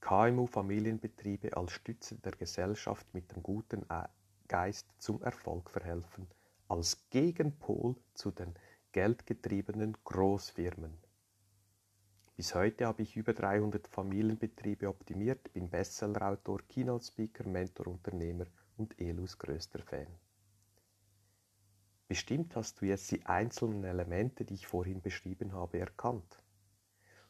KMU-Familienbetriebe 0.00 1.56
als 1.56 1.72
Stütze 1.72 2.16
der 2.16 2.32
Gesellschaft 2.32 3.06
mit 3.12 3.30
dem 3.32 3.42
guten 3.42 3.84
Geist 4.48 4.86
zum 4.98 5.22
Erfolg 5.22 5.70
verhelfen, 5.70 6.26
als 6.68 7.06
Gegenpol 7.10 7.96
zu 8.14 8.30
den 8.30 8.54
geldgetriebenen 8.92 9.96
Großfirmen. 10.04 10.96
Bis 12.34 12.54
heute 12.54 12.86
habe 12.86 13.02
ich 13.02 13.16
über 13.16 13.34
300 13.34 13.86
Familienbetriebe 13.86 14.88
optimiert, 14.88 15.52
bin 15.52 15.68
Bestsellerautor, 15.68 16.60
Keynote-Speaker, 16.66 17.46
Mentor, 17.46 17.88
Unternehmer 17.88 18.46
und 18.78 18.98
Elus 18.98 19.38
größter 19.38 19.82
Fan. 19.82 20.06
Bestimmt 22.10 22.56
hast 22.56 22.80
du 22.80 22.86
jetzt 22.86 23.12
die 23.12 23.24
einzelnen 23.24 23.84
Elemente, 23.84 24.44
die 24.44 24.54
ich 24.54 24.66
vorhin 24.66 25.00
beschrieben 25.00 25.52
habe, 25.52 25.78
erkannt. 25.78 26.42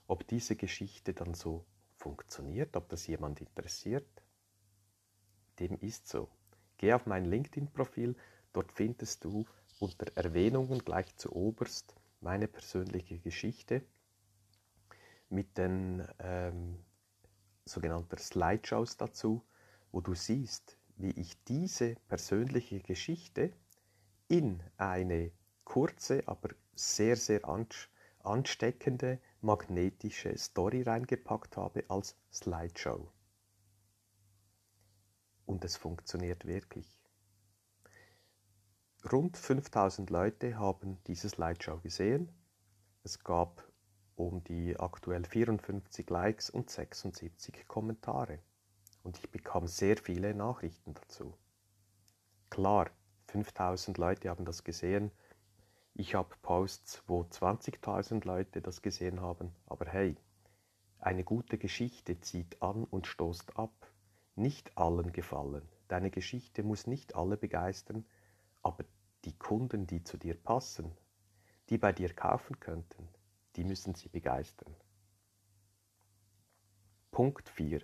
Ob 0.07 0.27
diese 0.27 0.57
Geschichte 0.57 1.13
dann 1.13 1.35
so 1.35 1.67
funktioniert, 1.97 2.75
ob 2.75 2.89
das 2.89 3.07
jemand 3.07 3.43
interessiert, 3.43 4.09
dem 5.59 5.77
ist 5.81 6.09
so. 6.09 6.31
Geh 6.79 6.95
auf 6.95 7.05
mein 7.05 7.27
LinkedIn-Profil, 7.27 8.17
dort 8.55 8.73
findest 8.73 9.23
du 9.23 9.45
unter 9.81 10.07
Erwähnungen 10.17 10.79
gleich 10.79 11.15
zu 11.17 11.31
oberst 11.37 11.95
meine 12.23 12.49
persönliche 12.49 13.19
Geschichte 13.19 13.83
mit 15.29 15.59
den 15.59 16.09
ähm, 16.21 16.83
sogenannten 17.67 18.17
Slideshows 18.17 18.97
dazu, 18.97 19.45
wo 19.93 20.01
du 20.01 20.15
siehst, 20.15 20.79
wie 20.97 21.11
ich 21.11 21.37
diese 21.45 21.97
persönliche 22.09 22.81
Geschichte 22.81 23.53
in 24.31 24.63
eine 24.77 25.33
kurze, 25.65 26.23
aber 26.27 26.51
sehr, 26.75 27.17
sehr 27.17 27.43
ansteckende 28.21 29.21
magnetische 29.41 30.39
Story 30.39 30.83
reingepackt 30.83 31.57
habe 31.57 31.85
als 31.89 32.17
Slideshow. 32.33 33.13
Und 35.47 35.65
es 35.65 35.77
funktioniert 35.77 36.47
wirklich. 36.47 36.97
Rund 39.11 39.37
5000 39.37 40.11
Leute 40.11 40.59
haben 40.59 41.03
diese 41.09 41.29
Slideshow 41.29 41.81
gesehen. 41.81 42.31
Es 43.03 43.19
gab 43.25 43.69
um 44.15 44.45
die 44.45 44.79
aktuell 44.79 45.25
54 45.25 46.09
Likes 46.09 46.51
und 46.51 46.71
76 46.71 47.67
Kommentare. 47.67 48.39
Und 49.03 49.19
ich 49.19 49.29
bekam 49.31 49.67
sehr 49.67 49.97
viele 49.97 50.35
Nachrichten 50.35 50.95
dazu. 50.95 51.37
Klar, 52.51 52.91
5000 53.31 53.97
Leute 53.99 54.29
haben 54.29 54.45
das 54.45 54.65
gesehen. 54.65 55.11
Ich 55.95 56.15
habe 56.15 56.35
Posts, 56.43 57.05
wo 57.07 57.23
20.000 57.23 58.27
Leute 58.27 58.61
das 58.61 58.83
gesehen 58.83 59.21
haben. 59.21 59.55
Aber 59.67 59.87
hey, 59.87 60.17
eine 60.99 61.25
gute 61.25 61.57
Geschichte 61.57 62.21
zieht 62.21 62.61
an 62.61 62.85
und 62.85 63.07
stoßt 63.07 63.57
ab. 63.57 63.73
Nicht 64.37 64.77
allen 64.77 65.13
gefallen. 65.13 65.63
Deine 65.89 66.11
Geschichte 66.11 66.63
muss 66.63 66.87
nicht 66.87 67.15
alle 67.17 67.37
begeistern, 67.37 68.05
aber 68.63 68.85
die 69.25 69.37
Kunden, 69.37 69.87
die 69.87 70.03
zu 70.05 70.17
dir 70.17 70.35
passen, 70.35 70.93
die 71.69 71.79
bei 71.79 71.93
dir 71.93 72.13
kaufen 72.13 72.59
könnten, 72.61 73.09
die 73.57 73.65
müssen 73.65 73.95
sie 73.95 74.09
begeistern. 74.09 74.75
Punkt 77.11 77.49
4. 77.49 77.83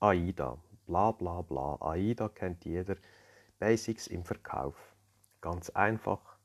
AIDA. 0.00 0.58
Bla 0.86 1.12
bla 1.12 1.42
bla. 1.42 1.76
AIDA 1.80 2.28
kennt 2.28 2.64
jeder. 2.64 2.96
Basics 3.58 4.06
im 4.06 4.24
Verkauf. 4.24 4.76
Ganz 5.40 5.70
einfach. 5.70 6.38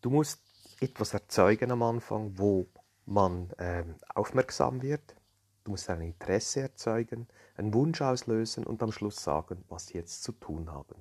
Du 0.00 0.10
musst 0.10 0.42
etwas 0.80 1.14
erzeugen 1.14 1.70
am 1.70 1.82
Anfang, 1.82 2.38
wo 2.38 2.66
man 3.06 3.50
äh, 3.58 3.84
aufmerksam 4.14 4.82
wird. 4.82 5.16
Du 5.64 5.72
musst 5.72 5.90
ein 5.90 6.00
Interesse 6.00 6.60
erzeugen, 6.60 7.28
einen 7.56 7.74
Wunsch 7.74 8.00
auslösen 8.00 8.64
und 8.64 8.82
am 8.82 8.92
Schluss 8.92 9.22
sagen, 9.22 9.64
was 9.68 9.88
sie 9.88 9.98
jetzt 9.98 10.22
zu 10.22 10.32
tun 10.32 10.70
haben. 10.70 10.96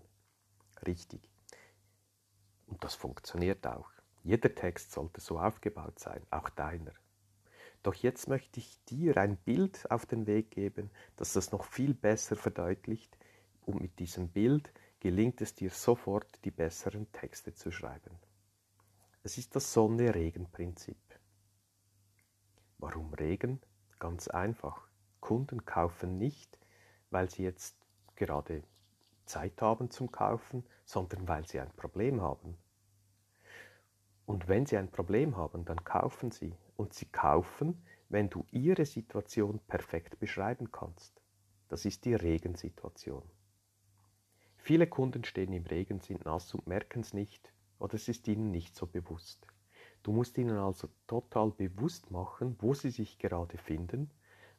Richtig. 0.85 1.21
Und 2.67 2.83
das 2.83 2.95
funktioniert 2.95 3.65
auch. 3.65 3.89
Jeder 4.23 4.53
Text 4.53 4.91
sollte 4.91 5.21
so 5.21 5.39
aufgebaut 5.39 5.97
sein, 5.99 6.21
auch 6.29 6.49
deiner. 6.49 6.91
Doch 7.83 7.93
jetzt 7.93 8.27
möchte 8.27 8.59
ich 8.59 8.83
dir 8.85 9.17
ein 9.17 9.37
Bild 9.37 9.89
auf 9.89 10.05
den 10.05 10.27
Weg 10.27 10.51
geben, 10.51 10.91
das 11.15 11.33
das 11.33 11.51
noch 11.51 11.63
viel 11.63 11.93
besser 11.93 12.35
verdeutlicht 12.35 13.17
und 13.65 13.81
mit 13.81 13.97
diesem 13.99 14.27
Bild 14.27 14.73
gelingt 14.99 15.41
es 15.41 15.53
dir 15.53 15.69
sofort, 15.69 16.43
die 16.43 16.51
besseren 16.51 17.11
Texte 17.11 17.53
zu 17.53 17.71
schreiben. 17.71 18.17
Es 19.23 19.37
ist 19.37 19.55
das 19.55 19.73
Sonne-Regen-Prinzip. 19.73 20.97
Warum 22.77 23.13
Regen? 23.13 23.61
Ganz 23.99 24.27
einfach. 24.27 24.87
Kunden 25.19 25.65
kaufen 25.65 26.17
nicht, 26.17 26.57
weil 27.11 27.29
sie 27.29 27.43
jetzt 27.43 27.75
gerade 28.15 28.63
Zeit 29.25 29.61
haben 29.61 29.91
zum 29.91 30.11
Kaufen, 30.11 30.63
sondern 30.85 31.27
weil 31.27 31.45
sie 31.47 31.59
ein 31.59 31.71
Problem 31.71 32.21
haben. 32.21 32.57
Und 34.25 34.47
wenn 34.47 34.65
sie 34.65 34.77
ein 34.77 34.89
Problem 34.89 35.37
haben, 35.37 35.65
dann 35.65 35.83
kaufen 35.83 36.31
sie. 36.31 36.55
Und 36.77 36.93
sie 36.93 37.07
kaufen, 37.07 37.83
wenn 38.09 38.29
du 38.29 38.45
ihre 38.51 38.85
Situation 38.85 39.59
perfekt 39.67 40.19
beschreiben 40.19 40.71
kannst. 40.71 41.21
Das 41.67 41.85
ist 41.85 42.05
die 42.05 42.15
Regensituation. 42.15 43.23
Viele 44.61 44.87
Kunden 44.87 45.23
stehen 45.23 45.53
im 45.53 45.65
Regen, 45.65 45.99
sind 45.99 46.25
nass 46.25 46.53
und 46.53 46.67
merken 46.67 47.01
es 47.01 47.13
nicht 47.13 47.51
oder 47.79 47.95
es 47.95 48.07
ist 48.07 48.27
ihnen 48.27 48.51
nicht 48.51 48.75
so 48.75 48.85
bewusst. 48.85 49.47
Du 50.03 50.11
musst 50.11 50.37
ihnen 50.37 50.57
also 50.57 50.87
total 51.07 51.51
bewusst 51.51 52.11
machen, 52.11 52.55
wo 52.59 52.73
sie 52.73 52.91
sich 52.91 53.17
gerade 53.17 53.57
finden, 53.57 54.11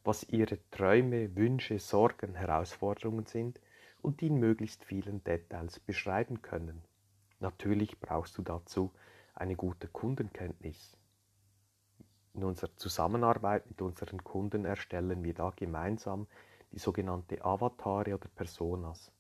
was 0.03 0.25
ihre 0.25 0.59
Träume, 0.71 1.35
Wünsche, 1.37 1.79
Sorgen, 1.79 2.35
Herausforderungen 2.35 3.27
sind 3.27 3.61
und 4.03 4.21
die 4.21 4.27
in 4.29 4.39
möglichst 4.39 4.85
vielen 4.85 5.23
Details 5.25 5.79
beschreiben 5.79 6.43
können. 6.43 6.83
Natürlich 7.39 7.99
brauchst 8.01 8.37
du 8.39 8.43
dazu 8.43 8.93
eine 9.35 9.57
gute 9.57 9.89
Kundenkenntnis. 9.89 10.97
In 12.35 12.45
unserer 12.45 12.75
Zusammenarbeit 12.77 13.67
mit 13.69 13.83
unseren 13.83 14.23
Kunden 14.23 14.65
erstellen 14.65 15.23
wir 15.25 15.35
da 15.35 15.51
gemeinsam 15.55 16.27
die 16.73 16.79
sogenannte 16.79 17.45
Avatare 17.45 18.15
oder 18.15 18.29
Personas. 18.29 19.11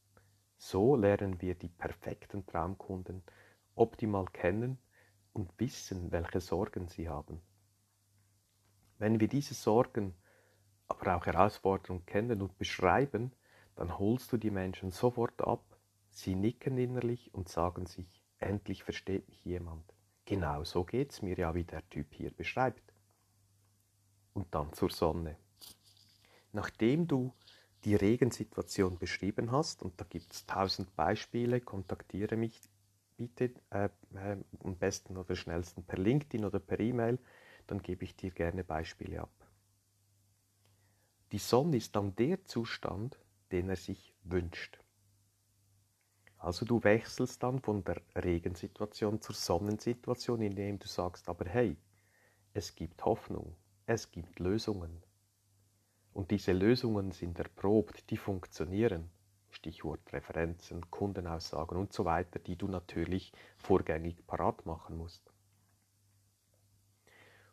So 0.63 0.95
lernen 0.95 1.41
wir 1.41 1.55
die 1.55 1.71
perfekten 1.71 2.45
Traumkunden 2.45 3.23
optimal 3.77 4.27
kennen 4.27 4.77
und 5.33 5.51
wissen, 5.59 6.13
welche 6.13 6.43
Sorgen 6.43 6.87
sie 6.87 7.09
haben. 7.09 7.41
Wenn 8.99 9.21
wir 9.21 9.29
diese 9.29 9.55
Sorgen, 9.55 10.15
aber 10.87 11.17
auch 11.17 11.25
Herausforderungen 11.25 12.05
kennen 12.05 12.43
und 12.43 12.59
beschreiben, 12.59 13.33
dann 13.75 13.99
holst 13.99 14.31
du 14.33 14.37
die 14.37 14.51
Menschen 14.51 14.91
sofort 14.91 15.41
ab, 15.41 15.65
sie 16.11 16.35
nicken 16.35 16.77
innerlich 16.77 17.33
und 17.33 17.49
sagen 17.49 17.87
sich, 17.87 18.23
endlich 18.39 18.85
versteht 18.85 19.27
mich 19.31 19.43
jemand. 19.47 19.95
Genau 20.27 20.63
so 20.65 20.85
geht's 20.85 21.23
mir 21.23 21.39
ja, 21.39 21.55
wie 21.55 21.65
der 21.65 21.89
Typ 21.89 22.13
hier 22.13 22.33
beschreibt. 22.33 22.93
Und 24.35 24.55
dann 24.55 24.75
zur 24.75 24.91
Sonne. 24.91 25.37
Nachdem 26.53 27.09
du 27.09 27.33
die 27.85 27.95
Regensituation 27.95 28.99
beschrieben 28.99 29.53
hast, 29.53 29.83
und 29.83 30.01
da 30.01 30.05
gibt 30.09 30.33
es 30.33 30.47
tausend 30.47 30.95
Beispiele, 30.97 31.61
kontaktiere 31.61 32.37
mich 32.37 32.61
bitte 33.17 33.53
äh, 33.71 33.89
äh, 34.15 34.37
am 34.65 34.77
besten 34.77 35.17
oder 35.17 35.37
schnellsten 35.37 35.85
per 35.85 35.99
LinkedIn 35.99 36.45
oder 36.45 36.59
per 36.59 36.81
E-Mail, 36.81 37.19
dann 37.67 37.83
gebe 37.83 38.05
ich 38.05 38.17
dir 38.17 38.31
gerne 38.31 38.65
Beispiele 38.65 39.21
ab. 39.21 39.31
Die 41.33 41.39
Sonne 41.39 41.77
ist 41.77 41.95
dann 41.95 42.17
der 42.17 42.45
Zustand, 42.45 43.19
den 43.53 43.69
er 43.69 43.77
sich 43.77 44.15
wünscht. 44.25 44.81
Also 46.39 46.65
du 46.65 46.83
wechselst 46.83 47.43
dann 47.43 47.61
von 47.61 47.85
der 47.85 48.01
Regensituation 48.17 49.21
zur 49.21 49.35
Sonnensituation, 49.35 50.41
indem 50.41 50.79
du 50.79 50.89
sagst, 50.89 51.29
aber 51.29 51.45
hey, 51.45 51.77
es 52.55 52.75
gibt 52.75 53.05
Hoffnung, 53.05 53.55
es 53.87 54.11
gibt 54.11 54.39
Lösungen. 54.39 55.03
Und 56.13 56.31
diese 56.31 56.53
Lösungen 56.53 57.13
sind 57.13 57.39
erprobt, 57.39 58.11
die 58.11 58.17
funktionieren. 58.17 59.11
Stichwort 59.51 60.13
Referenzen, 60.13 60.91
Kundenaussagen 60.91 61.77
und 61.77 61.93
so 61.93 62.05
weiter, 62.05 62.39
die 62.39 62.57
du 62.57 62.69
natürlich 62.69 63.33
vorgängig 63.57 64.27
parat 64.27 64.65
machen 64.65 64.97
musst. 64.97 65.31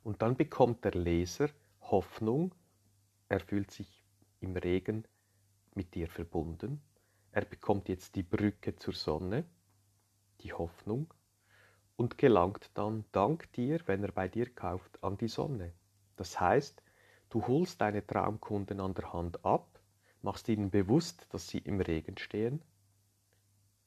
Und 0.04 0.22
dann 0.22 0.36
bekommt 0.36 0.86
der 0.86 0.94
Leser 0.94 1.50
Hoffnung, 1.82 2.54
er 3.30 3.40
fühlt 3.40 3.72
sich 3.72 4.06
im 4.40 4.56
Regen 4.56 5.06
mit 5.74 5.96
dir 5.96 6.08
verbunden, 6.08 6.82
er 7.32 7.46
bekommt 7.46 7.90
jetzt 7.90 8.16
die 8.16 8.24
Brücke 8.24 8.76
zur 8.76 8.94
Sonne, 8.94 9.46
die 10.42 10.54
Hoffnung, 10.54 11.14
und 11.96 12.18
gelangt 12.18 12.70
dann 12.76 13.06
dank 13.12 13.52
dir, 13.54 13.82
wenn 13.86 14.04
er 14.04 14.12
bei 14.12 14.28
dir 14.28 14.54
kauft, 14.54 15.04
an 15.04 15.18
die 15.18 15.28
Sonne. 15.28 15.74
Das 16.16 16.40
heißt, 16.40 16.84
du 17.30 17.46
holst 17.48 17.82
deine 17.82 18.06
Traumkunden 18.06 18.80
an 18.80 18.94
der 18.94 19.14
Hand 19.14 19.44
ab, 19.46 19.80
machst 20.22 20.50
ihnen 20.50 20.70
bewusst, 20.70 21.28
dass 21.32 21.48
sie 21.48 21.60
im 21.60 21.80
Regen 21.82 22.18
stehen, 22.18 22.62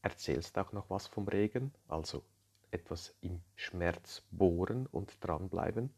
erzählst 0.02 0.58
auch 0.58 0.72
noch 0.72 0.90
was 0.90 1.06
vom 1.06 1.28
Regen, 1.28 1.72
also 1.88 2.24
etwas 2.70 3.14
im 3.20 3.40
Schmerz 3.56 4.22
bohren 4.30 4.86
und 4.86 5.16
dranbleiben, 5.20 5.90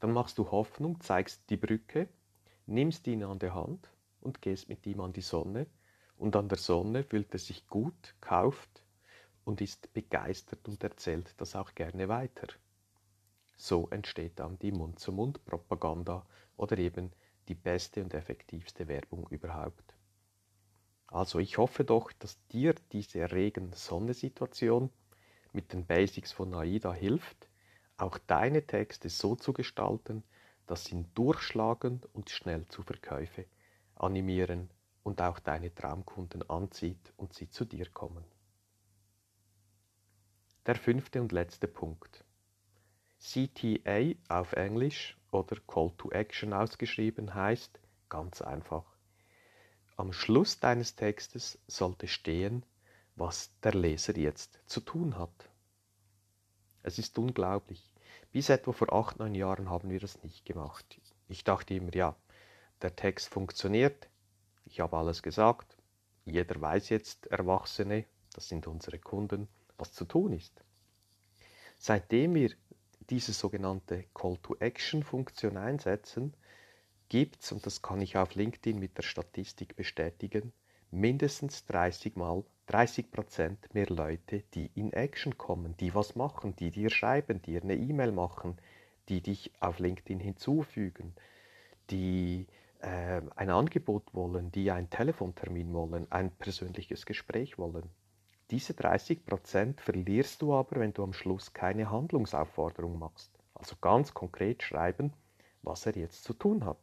dann 0.00 0.12
machst 0.12 0.38
du 0.38 0.50
Hoffnung, 0.50 1.00
zeigst 1.00 1.48
die 1.50 1.56
Brücke, 1.56 2.08
nimmst 2.66 3.06
ihn 3.06 3.22
an 3.22 3.38
der 3.38 3.54
Hand 3.54 3.90
und 4.20 4.42
gehst 4.42 4.68
mit 4.68 4.86
ihm 4.86 5.00
an 5.00 5.12
die 5.12 5.20
Sonne 5.20 5.66
und 6.16 6.36
an 6.36 6.48
der 6.48 6.58
Sonne 6.58 7.02
fühlt 7.02 7.32
er 7.32 7.38
sich 7.38 7.66
gut, 7.66 8.14
kauft 8.20 8.82
und 9.44 9.60
ist 9.60 9.92
begeistert 9.94 10.66
und 10.68 10.82
erzählt 10.82 11.34
das 11.40 11.54
auch 11.54 11.74
gerne 11.74 12.08
weiter. 12.08 12.48
So 13.56 13.88
entsteht 13.88 14.38
dann 14.38 14.58
die 14.58 14.72
Mund-zu-Mund-Propaganda 14.72 16.26
oder 16.56 16.78
eben 16.78 17.12
die 17.48 17.54
beste 17.54 18.02
und 18.02 18.14
effektivste 18.14 18.86
Werbung 18.86 19.26
überhaupt. 19.30 19.94
Also 21.06 21.38
ich 21.38 21.58
hoffe 21.58 21.84
doch, 21.84 22.12
dass 22.12 22.38
dir 22.48 22.74
diese 22.92 23.30
Regen-Sonne-Situation 23.32 24.90
mit 25.52 25.72
den 25.72 25.86
Basics 25.86 26.32
von 26.32 26.54
AIDA 26.54 26.92
hilft, 26.92 27.48
auch 27.96 28.18
deine 28.18 28.66
Texte 28.66 29.08
so 29.08 29.36
zu 29.36 29.52
gestalten, 29.52 30.22
dass 30.66 30.84
sie 30.84 31.06
durchschlagen 31.14 32.02
und 32.12 32.28
schnell 32.28 32.66
zu 32.68 32.82
Verkäufe 32.82 33.46
animieren 33.94 34.68
und 35.02 35.22
auch 35.22 35.38
deine 35.38 35.74
Traumkunden 35.74 36.48
anzieht 36.50 37.12
und 37.16 37.32
sie 37.32 37.48
zu 37.48 37.64
dir 37.64 37.88
kommen. 37.90 38.24
Der 40.66 40.74
fünfte 40.74 41.22
und 41.22 41.32
letzte 41.32 41.68
Punkt. 41.68 42.25
CTA 43.18 44.14
auf 44.28 44.52
Englisch 44.52 45.16
oder 45.30 45.56
Call 45.66 45.92
to 45.96 46.10
Action 46.10 46.52
ausgeschrieben 46.52 47.34
heißt 47.34 47.80
ganz 48.08 48.42
einfach. 48.42 48.84
Am 49.96 50.12
Schluss 50.12 50.60
deines 50.60 50.94
Textes 50.94 51.58
sollte 51.66 52.06
stehen, 52.06 52.64
was 53.14 53.50
der 53.62 53.74
Leser 53.74 54.16
jetzt 54.16 54.58
zu 54.66 54.80
tun 54.80 55.18
hat. 55.18 55.48
Es 56.82 56.98
ist 56.98 57.18
unglaublich. 57.18 57.90
Bis 58.30 58.50
etwa 58.50 58.72
vor 58.72 58.92
acht, 58.92 59.18
neun 59.18 59.34
Jahren 59.34 59.70
haben 59.70 59.88
wir 59.90 60.00
das 60.00 60.22
nicht 60.22 60.44
gemacht. 60.44 61.00
Ich 61.28 61.42
dachte 61.42 61.74
immer, 61.74 61.94
ja, 61.94 62.14
der 62.82 62.94
Text 62.94 63.28
funktioniert, 63.28 64.08
ich 64.66 64.80
habe 64.80 64.96
alles 64.96 65.22
gesagt, 65.22 65.76
jeder 66.24 66.60
weiß 66.60 66.90
jetzt, 66.90 67.26
Erwachsene, 67.28 68.04
das 68.34 68.48
sind 68.48 68.66
unsere 68.66 68.98
Kunden, 68.98 69.48
was 69.78 69.92
zu 69.92 70.04
tun 70.04 70.32
ist. 70.32 70.52
Seitdem 71.78 72.34
wir 72.34 72.50
diese 73.10 73.32
sogenannte 73.32 74.04
Call-to-Action-Funktion 74.14 75.56
einsetzen, 75.56 76.34
gibt 77.08 77.42
es, 77.42 77.52
und 77.52 77.64
das 77.66 77.82
kann 77.82 78.00
ich 78.00 78.16
auf 78.16 78.34
LinkedIn 78.34 78.78
mit 78.78 78.96
der 78.98 79.02
Statistik 79.02 79.76
bestätigen, 79.76 80.52
mindestens 80.90 81.66
30 81.66 82.16
Mal 82.16 82.44
30 82.66 83.12
Prozent 83.12 83.74
mehr 83.74 83.86
Leute, 83.86 84.42
die 84.54 84.70
in 84.74 84.92
Action 84.92 85.38
kommen, 85.38 85.76
die 85.78 85.94
was 85.94 86.16
machen, 86.16 86.56
die 86.56 86.70
dir 86.70 86.90
schreiben, 86.90 87.40
dir 87.40 87.62
eine 87.62 87.76
E-Mail 87.76 88.10
machen, 88.10 88.58
die 89.08 89.20
dich 89.20 89.52
auf 89.60 89.78
LinkedIn 89.78 90.18
hinzufügen, 90.18 91.14
die 91.90 92.46
äh, 92.80 93.22
ein 93.36 93.50
Angebot 93.50 94.02
wollen, 94.14 94.50
die 94.50 94.72
einen 94.72 94.90
Telefontermin 94.90 95.72
wollen, 95.72 96.10
ein 96.10 96.32
persönliches 96.32 97.06
Gespräch 97.06 97.56
wollen. 97.56 97.88
Diese 98.50 98.74
30% 98.74 99.80
verlierst 99.80 100.40
du 100.40 100.54
aber, 100.54 100.80
wenn 100.80 100.92
du 100.92 101.02
am 101.02 101.12
Schluss 101.12 101.52
keine 101.52 101.90
Handlungsaufforderung 101.90 102.98
machst. 102.98 103.32
Also 103.54 103.74
ganz 103.80 104.14
konkret 104.14 104.62
schreiben, 104.62 105.12
was 105.62 105.86
er 105.86 105.96
jetzt 105.96 106.22
zu 106.22 106.32
tun 106.32 106.64
hat. 106.64 106.78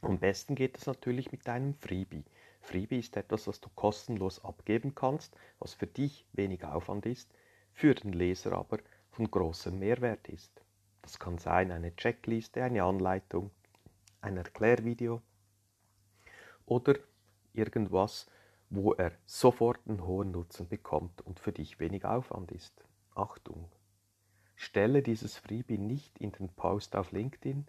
Am 0.00 0.18
besten 0.18 0.54
geht 0.54 0.76
es 0.76 0.86
natürlich 0.86 1.30
mit 1.30 1.46
deinem 1.46 1.74
Freebie. 1.74 2.24
Freebie 2.60 2.98
ist 2.98 3.16
etwas, 3.16 3.46
was 3.46 3.60
du 3.60 3.68
kostenlos 3.74 4.44
abgeben 4.44 4.94
kannst, 4.94 5.36
was 5.58 5.74
für 5.74 5.86
dich 5.86 6.26
wenig 6.32 6.64
Aufwand 6.64 7.06
ist, 7.06 7.30
für 7.72 7.94
den 7.94 8.12
Leser 8.12 8.52
aber 8.52 8.78
von 9.10 9.30
großem 9.30 9.78
Mehrwert 9.78 10.28
ist. 10.28 10.62
Das 11.02 11.18
kann 11.18 11.38
sein 11.38 11.70
eine 11.70 11.94
Checkliste, 11.94 12.62
eine 12.62 12.82
Anleitung, 12.82 13.50
ein 14.20 14.36
Erklärvideo 14.36 15.22
oder 16.66 16.94
irgendwas, 17.54 18.26
wo 18.70 18.92
er 18.92 19.12
sofort 19.24 19.80
einen 19.86 20.06
hohen 20.06 20.30
Nutzen 20.30 20.68
bekommt 20.68 21.22
und 21.22 21.40
für 21.40 21.52
dich 21.52 21.80
wenig 21.80 22.04
Aufwand 22.04 22.52
ist. 22.52 22.84
Achtung! 23.14 23.70
Stelle 24.54 25.02
dieses 25.02 25.36
Freebie 25.38 25.78
nicht 25.78 26.18
in 26.18 26.32
den 26.32 26.48
Post 26.48 26.96
auf 26.96 27.12
LinkedIn, 27.12 27.66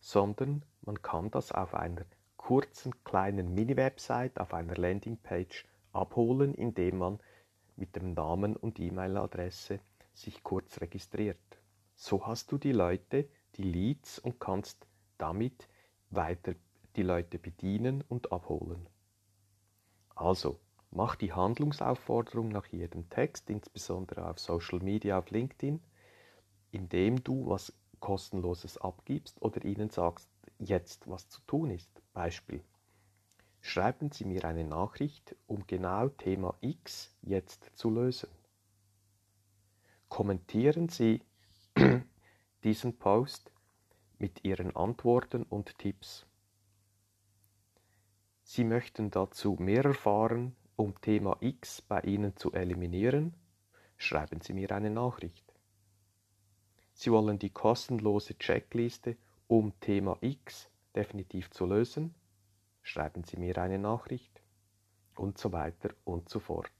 sondern 0.00 0.64
man 0.82 1.00
kann 1.00 1.30
das 1.30 1.52
auf 1.52 1.74
einer 1.74 2.04
kurzen 2.36 2.92
kleinen 3.04 3.54
Mini-Website, 3.54 4.40
auf 4.40 4.52
einer 4.52 4.74
Landingpage 4.74 5.64
abholen, 5.92 6.54
indem 6.54 6.98
man 6.98 7.20
mit 7.76 7.94
dem 7.94 8.14
Namen 8.14 8.56
und 8.56 8.80
E-Mail-Adresse 8.80 9.78
sich 10.12 10.42
kurz 10.42 10.80
registriert. 10.80 11.38
So 11.94 12.26
hast 12.26 12.50
du 12.50 12.58
die 12.58 12.72
Leute, 12.72 13.28
die 13.54 13.62
Leads 13.62 14.18
und 14.18 14.40
kannst 14.40 14.86
damit 15.18 15.68
weiter 16.10 16.54
die 16.96 17.02
Leute 17.02 17.38
bedienen 17.38 18.02
und 18.08 18.32
abholen. 18.32 18.86
Also, 20.14 20.58
mach 20.90 21.16
die 21.16 21.32
Handlungsaufforderung 21.32 22.48
nach 22.48 22.66
jedem 22.66 23.08
Text, 23.08 23.50
insbesondere 23.50 24.28
auf 24.28 24.38
Social 24.38 24.80
Media, 24.80 25.18
auf 25.18 25.30
LinkedIn, 25.30 25.80
indem 26.70 27.22
du 27.22 27.48
was 27.48 27.72
kostenloses 28.00 28.78
abgibst 28.78 29.40
oder 29.40 29.64
ihnen 29.64 29.90
sagst, 29.90 30.28
jetzt 30.58 31.08
was 31.08 31.28
zu 31.28 31.40
tun 31.46 31.70
ist. 31.70 31.90
Beispiel. 32.12 32.62
Schreiben 33.60 34.10
Sie 34.10 34.24
mir 34.24 34.44
eine 34.44 34.64
Nachricht, 34.64 35.36
um 35.46 35.66
genau 35.66 36.08
Thema 36.08 36.54
X 36.60 37.14
jetzt 37.22 37.70
zu 37.74 37.90
lösen. 37.90 38.28
Kommentieren 40.08 40.88
Sie 40.88 41.22
diesen 42.64 42.98
Post 42.98 43.52
mit 44.18 44.44
Ihren 44.44 44.74
Antworten 44.76 45.44
und 45.44 45.78
Tipps. 45.78 46.26
Sie 48.54 48.64
möchten 48.64 49.10
dazu 49.10 49.56
mehr 49.58 49.82
erfahren, 49.82 50.54
um 50.76 51.00
Thema 51.00 51.38
X 51.40 51.80
bei 51.80 52.02
Ihnen 52.02 52.36
zu 52.36 52.52
eliminieren? 52.52 53.32
Schreiben 53.96 54.42
Sie 54.42 54.52
mir 54.52 54.72
eine 54.72 54.90
Nachricht. 54.90 55.54
Sie 56.92 57.10
wollen 57.10 57.38
die 57.38 57.48
kostenlose 57.48 58.36
Checkliste, 58.36 59.16
um 59.48 59.72
Thema 59.80 60.18
X 60.20 60.68
definitiv 60.94 61.50
zu 61.50 61.64
lösen? 61.64 62.14
Schreiben 62.82 63.24
Sie 63.24 63.38
mir 63.38 63.56
eine 63.56 63.78
Nachricht 63.78 64.42
und 65.16 65.38
so 65.38 65.52
weiter 65.52 65.88
und 66.04 66.28
so 66.28 66.38
fort. 66.38 66.70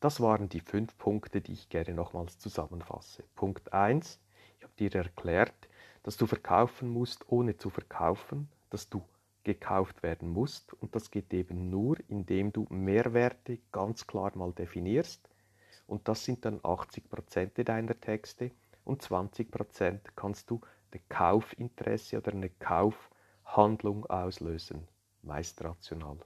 Das 0.00 0.20
waren 0.20 0.48
die 0.48 0.62
fünf 0.62 0.98
Punkte, 0.98 1.40
die 1.40 1.52
ich 1.52 1.68
gerne 1.68 1.94
nochmals 1.94 2.40
zusammenfasse. 2.40 3.22
Punkt 3.36 3.72
1. 3.72 4.18
Ich 4.56 4.64
habe 4.64 4.74
dir 4.76 4.92
erklärt, 4.96 5.67
dass 6.08 6.16
du 6.16 6.26
verkaufen 6.26 6.88
musst, 6.88 7.30
ohne 7.30 7.58
zu 7.58 7.68
verkaufen, 7.68 8.48
dass 8.70 8.88
du 8.88 9.02
gekauft 9.44 10.02
werden 10.02 10.30
musst. 10.30 10.72
Und 10.72 10.94
das 10.94 11.10
geht 11.10 11.34
eben 11.34 11.68
nur, 11.68 11.98
indem 12.08 12.50
du 12.50 12.66
Mehrwerte 12.70 13.58
ganz 13.72 14.06
klar 14.06 14.32
mal 14.34 14.54
definierst. 14.54 15.28
Und 15.86 16.08
das 16.08 16.24
sind 16.24 16.46
dann 16.46 16.60
80% 16.60 17.62
deiner 17.62 18.00
Texte. 18.00 18.52
Und 18.84 19.02
20% 19.02 20.00
kannst 20.16 20.48
du 20.48 20.62
ein 20.92 21.00
Kaufinteresse 21.10 22.16
oder 22.16 22.32
eine 22.32 22.48
Kaufhandlung 22.48 24.06
auslösen, 24.06 24.88
meist 25.20 25.62
rational. 25.62 26.16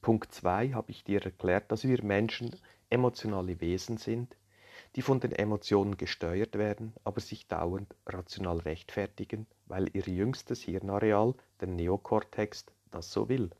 Punkt 0.00 0.32
2 0.32 0.70
habe 0.72 0.90
ich 0.90 1.04
dir 1.04 1.22
erklärt, 1.22 1.70
dass 1.70 1.84
wir 1.84 2.02
Menschen 2.02 2.56
emotionale 2.88 3.60
Wesen 3.60 3.98
sind, 3.98 4.34
die 4.96 5.02
von 5.02 5.20
den 5.20 5.32
Emotionen 5.32 5.96
gesteuert 5.96 6.56
werden, 6.56 6.92
aber 7.04 7.20
sich 7.20 7.46
dauernd 7.46 7.94
rational 8.06 8.58
rechtfertigen, 8.58 9.46
weil 9.66 9.88
ihr 9.92 10.02
jüngstes 10.02 10.62
Hirnareal, 10.62 11.34
der 11.60 11.68
Neokortex, 11.68 12.66
das 12.90 13.10
so 13.10 13.28
will. 13.28 13.50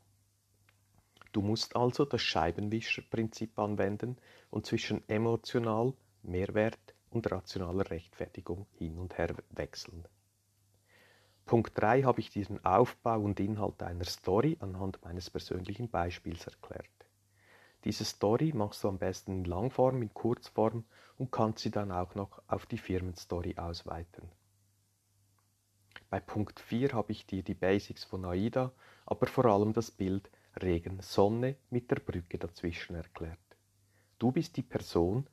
Du 1.31 1.41
musst 1.41 1.75
also 1.75 2.05
das 2.05 2.21
Scheibenwischerprinzip 2.21 3.59
anwenden 3.59 4.17
und 4.49 4.65
zwischen 4.65 5.03
emotional, 5.09 5.93
Mehrwert 6.23 6.95
und 7.09 7.29
rationaler 7.29 7.89
Rechtfertigung 7.91 8.67
hin 8.77 8.97
und 8.97 9.17
her 9.17 9.35
wechseln. 9.49 10.07
Punkt 11.45 11.79
3 11.79 12.03
habe 12.03 12.21
ich 12.21 12.29
diesen 12.29 12.63
Aufbau 12.65 13.19
und 13.19 13.39
Inhalt 13.39 13.83
einer 13.83 14.05
Story 14.05 14.57
anhand 14.61 15.03
meines 15.03 15.29
persönlichen 15.29 15.89
Beispiels 15.89 16.47
erklärt. 16.47 16.89
Diese 17.85 18.03
Story 18.03 18.51
machst 18.53 18.83
du 18.83 18.87
am 18.87 18.97
besten 18.97 19.31
in 19.31 19.45
Langform, 19.45 20.01
in 20.01 20.13
Kurzform 20.13 20.85
und 21.17 21.31
kannst 21.31 21.59
sie 21.59 21.69
dann 21.69 21.91
auch 21.91 22.15
noch 22.15 22.41
auf 22.47 22.65
die 22.65 22.79
Firmenstory 22.79 23.55
ausweiten. 23.57 24.27
Bei 26.09 26.19
Punkt 26.19 26.59
4 26.59 26.93
habe 26.93 27.11
ich 27.11 27.27
dir 27.27 27.43
die 27.43 27.53
Basics 27.53 28.03
von 28.03 28.25
AIDA, 28.25 28.71
aber 29.05 29.27
vor 29.27 29.45
allem 29.45 29.71
das 29.73 29.91
Bild 29.91 30.31
Regen 30.61 30.99
Sonne 31.01 31.57
mit 31.69 31.91
der 31.91 31.97
Brücke 31.97 32.39
dazwischen 32.39 32.95
erklärt. 32.95 33.37
Du 34.17 34.31
bist 34.31 34.57
die 34.57 34.63
Person, 34.63 35.27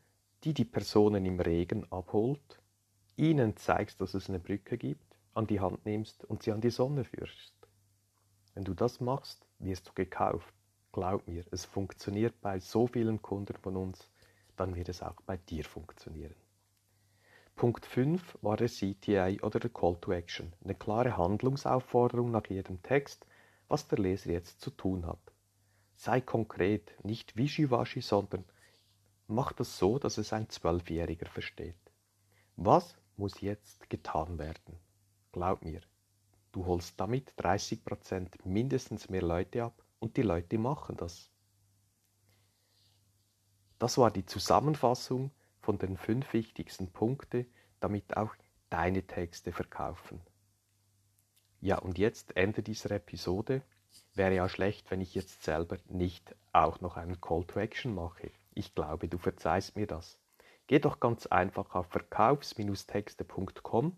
die 0.45 0.53
die 0.53 0.65
Personen 0.65 1.25
im 1.25 1.41
Regen 1.41 1.91
abholt, 1.91 2.61
ihnen 3.17 3.57
zeigst, 3.57 4.01
dass 4.01 4.15
es 4.15 4.29
eine 4.29 4.41
Brücke 4.41 4.77
gibt 4.77 5.17
an 5.35 5.47
die 5.47 5.61
Hand 5.61 5.87
nimmst 5.87 6.25
und 6.25 6.43
sie 6.43 6.53
an 6.53 6.61
die 6.61 6.71
Sonne 6.71 7.05
führst. 7.05 7.55
Wenn 8.53 8.65
du 8.65 8.75
das 8.75 9.01
machst, 9.01 9.47
wirst 9.59 9.88
du 9.88 9.93
gekauft. 9.95 10.53
Glaub 10.93 11.27
mir, 11.27 11.43
es 11.51 11.65
funktioniert 11.65 12.39
bei 12.43 12.61
so 12.61 12.87
vielen 12.87 13.23
Kunden 13.23 13.57
von 13.57 13.79
uns, 13.79 14.11
dann 14.57 14.77
wird 14.77 14.91
es 14.91 15.03
auch 15.03 15.19
bei 15.25 15.39
dir 15.39 15.65
funktionieren. 15.65 16.35
Punkt 17.57 17.87
5 17.87 18.37
war 18.43 18.59
der 18.59 18.69
CTA 18.69 19.43
oder 19.43 19.59
der 19.59 19.71
Call 19.71 19.97
to 20.03 20.13
Action, 20.13 20.53
eine 20.63 20.75
klare 20.75 21.17
Handlungsaufforderung 21.17 22.31
nach 22.31 22.47
jedem 22.51 22.83
Text, 22.83 23.25
was 23.69 23.89
der 23.89 24.01
Leser 24.01 24.33
jetzt 24.33 24.61
zu 24.61 24.71
tun 24.71 25.07
hat. 25.07 25.33
Sei 25.95 26.21
konkret, 26.21 26.93
nicht 27.03 27.37
wischiwaschi, 27.39 28.03
sondern 28.03 28.45
mach 29.29 29.53
das 29.55 29.79
so, 29.79 29.99
dass 29.99 30.19
es 30.19 30.35
ein 30.35 30.51
Zwölfjähriger 30.51 31.27
versteht. 31.27 31.75
Was 32.57 32.99
muss 33.17 33.41
jetzt 33.41 33.89
getan 33.89 34.39
werden? 34.39 34.79
Glaub 35.33 35.65
mir, 35.65 35.81
du 36.53 36.67
holst 36.67 37.01
damit 37.01 37.33
30% 37.39 38.29
mindestens 38.45 39.09
mehr 39.09 39.23
Leute 39.23 39.63
ab 39.65 39.83
und 40.03 40.17
die 40.17 40.23
Leute 40.23 40.59
machen 40.59 40.97
das. 40.97 41.31
Das 43.79 43.99
war 43.99 44.11
die 44.11 44.27
Zusammenfassung 44.27 45.31
von 45.61 45.79
den 45.79 45.97
fünf 45.97 46.33
wichtigsten 46.33 46.93
Punkten, 46.93 47.47
damit 47.81 48.17
auch 48.17 48.35
deine 48.71 49.07
Texte 49.07 49.53
verkaufen. 49.53 50.21
Ja, 51.61 51.79
und 51.79 51.99
jetzt 51.99 52.37
Ende 52.37 52.62
dieser 52.62 52.91
Episode. 52.91 53.62
Wäre 54.15 54.35
ja 54.35 54.49
schlecht, 54.49 54.91
wenn 54.91 55.03
ich 55.03 55.15
jetzt 55.15 55.45
selber 55.45 55.77
nicht 55.87 56.35
auch 56.53 56.81
noch 56.81 56.97
einen 56.97 57.21
Call 57.21 57.45
to 57.45 57.61
Action 57.61 57.95
mache. 57.95 58.31
Ich 58.55 58.75
glaube, 58.75 59.07
du 59.07 59.19
verzeihst 59.19 59.77
mir 59.77 59.87
das. 59.87 60.19
Geh 60.67 60.79
doch 60.79 60.99
ganz 60.99 61.27
einfach 61.27 61.75
auf 61.75 61.88
verkaufs-texte.com 61.88 63.95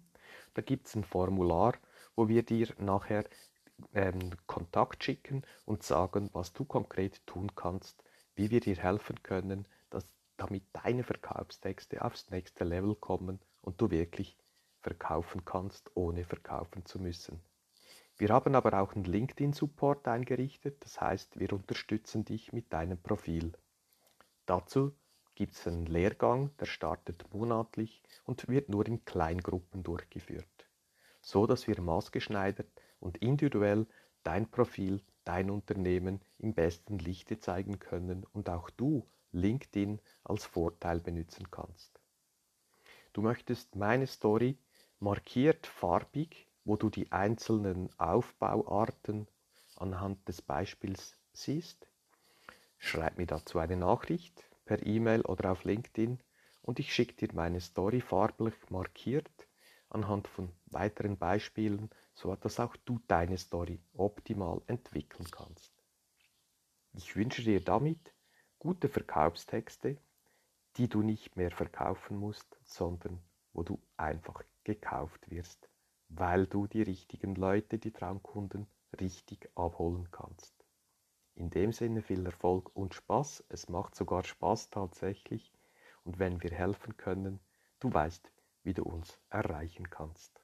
da 0.54 0.62
gibt 0.62 0.86
es 0.86 0.94
ein 0.94 1.04
Formular, 1.04 1.74
wo 2.14 2.28
wir 2.28 2.44
dir 2.44 2.68
nachher 2.78 3.24
ähm, 3.92 4.30
Kontakt 4.46 5.04
schicken 5.04 5.42
und 5.64 5.82
sagen, 5.82 6.30
was 6.32 6.52
du 6.52 6.64
konkret 6.64 7.26
tun 7.26 7.54
kannst, 7.54 8.02
wie 8.34 8.50
wir 8.50 8.60
dir 8.60 8.76
helfen 8.76 9.22
können, 9.22 9.66
dass, 9.90 10.04
damit 10.36 10.64
deine 10.72 11.04
Verkaufstexte 11.04 12.04
aufs 12.04 12.30
nächste 12.30 12.64
Level 12.64 12.94
kommen 12.94 13.40
und 13.62 13.80
du 13.80 13.90
wirklich 13.90 14.36
verkaufen 14.80 15.44
kannst, 15.44 15.90
ohne 15.94 16.24
verkaufen 16.24 16.84
zu 16.84 16.98
müssen. 16.98 17.40
Wir 18.16 18.28
haben 18.28 18.54
aber 18.54 18.80
auch 18.80 18.94
einen 18.94 19.04
LinkedIn-Support 19.04 20.06
eingerichtet, 20.06 20.84
das 20.84 21.00
heißt, 21.00 21.40
wir 21.40 21.52
unterstützen 21.52 22.24
dich 22.24 22.52
mit 22.52 22.72
deinem 22.72 22.98
Profil. 22.98 23.52
Dazu 24.46 24.94
gibt 25.34 25.54
es 25.54 25.66
einen 25.66 25.86
Lehrgang, 25.86 26.56
der 26.58 26.66
startet 26.66 27.24
monatlich 27.32 28.02
und 28.24 28.46
wird 28.46 28.68
nur 28.68 28.86
in 28.86 29.04
Kleingruppen 29.04 29.82
durchgeführt, 29.82 30.68
so 31.20 31.46
dass 31.46 31.66
wir 31.66 31.80
maßgeschneidert 31.80 32.68
und 33.00 33.18
individuell 33.18 33.86
dein 34.22 34.50
Profil, 34.50 35.02
dein 35.24 35.50
Unternehmen 35.50 36.20
im 36.38 36.54
besten 36.54 36.98
Lichte 36.98 37.38
zeigen 37.38 37.78
können 37.78 38.24
und 38.32 38.48
auch 38.48 38.70
du 38.70 39.06
LinkedIn 39.32 40.00
als 40.22 40.44
Vorteil 40.44 41.00
benutzen 41.00 41.50
kannst. 41.50 42.00
Du 43.12 43.22
möchtest 43.22 43.76
meine 43.76 44.06
Story 44.06 44.58
markiert 45.00 45.66
farbig, 45.66 46.48
wo 46.64 46.76
du 46.76 46.88
die 46.88 47.12
einzelnen 47.12 47.90
Aufbauarten 47.98 49.28
anhand 49.76 50.26
des 50.28 50.40
Beispiels 50.40 51.16
siehst. 51.32 51.86
Schreib 52.78 53.18
mir 53.18 53.26
dazu 53.26 53.58
eine 53.58 53.76
Nachricht 53.76 54.44
per 54.64 54.84
E-Mail 54.84 55.22
oder 55.22 55.52
auf 55.52 55.64
LinkedIn 55.64 56.18
und 56.62 56.78
ich 56.78 56.94
schicke 56.94 57.14
dir 57.14 57.34
meine 57.34 57.60
Story 57.60 58.00
farblich 58.00 58.54
markiert 58.70 59.30
anhand 59.90 60.26
von 60.26 60.50
weiteren 60.66 61.16
Beispielen, 61.16 61.90
so 62.14 62.34
dass 62.36 62.60
auch 62.60 62.76
du 62.84 63.00
deine 63.06 63.36
Story 63.38 63.80
optimal 63.94 64.62
entwickeln 64.66 65.28
kannst. 65.30 65.72
Ich 66.94 67.16
wünsche 67.16 67.42
dir 67.42 67.60
damit 67.60 68.14
gute 68.58 68.88
Verkaufstexte, 68.88 69.98
die 70.76 70.88
du 70.88 71.02
nicht 71.02 71.36
mehr 71.36 71.50
verkaufen 71.50 72.16
musst, 72.16 72.56
sondern 72.62 73.20
wo 73.52 73.62
du 73.62 73.80
einfach 73.96 74.42
gekauft 74.64 75.30
wirst, 75.30 75.68
weil 76.08 76.46
du 76.46 76.66
die 76.66 76.82
richtigen 76.82 77.34
Leute, 77.34 77.78
die 77.78 77.92
Traumkunden, 77.92 78.66
richtig 79.00 79.48
abholen 79.56 80.10
kannst. 80.10 80.64
In 81.36 81.50
dem 81.50 81.72
Sinne 81.72 82.00
viel 82.00 82.24
Erfolg 82.24 82.70
und 82.76 82.94
Spaß. 82.94 83.44
Es 83.48 83.68
macht 83.68 83.96
sogar 83.96 84.22
Spaß 84.22 84.70
tatsächlich. 84.70 85.52
Und 86.04 86.20
wenn 86.20 86.40
wir 86.42 86.52
helfen 86.52 86.96
können, 86.96 87.40
du 87.80 87.92
weißt, 87.92 88.30
wie 88.62 88.74
du 88.74 88.84
uns 88.84 89.18
erreichen 89.30 89.90
kannst. 89.90 90.43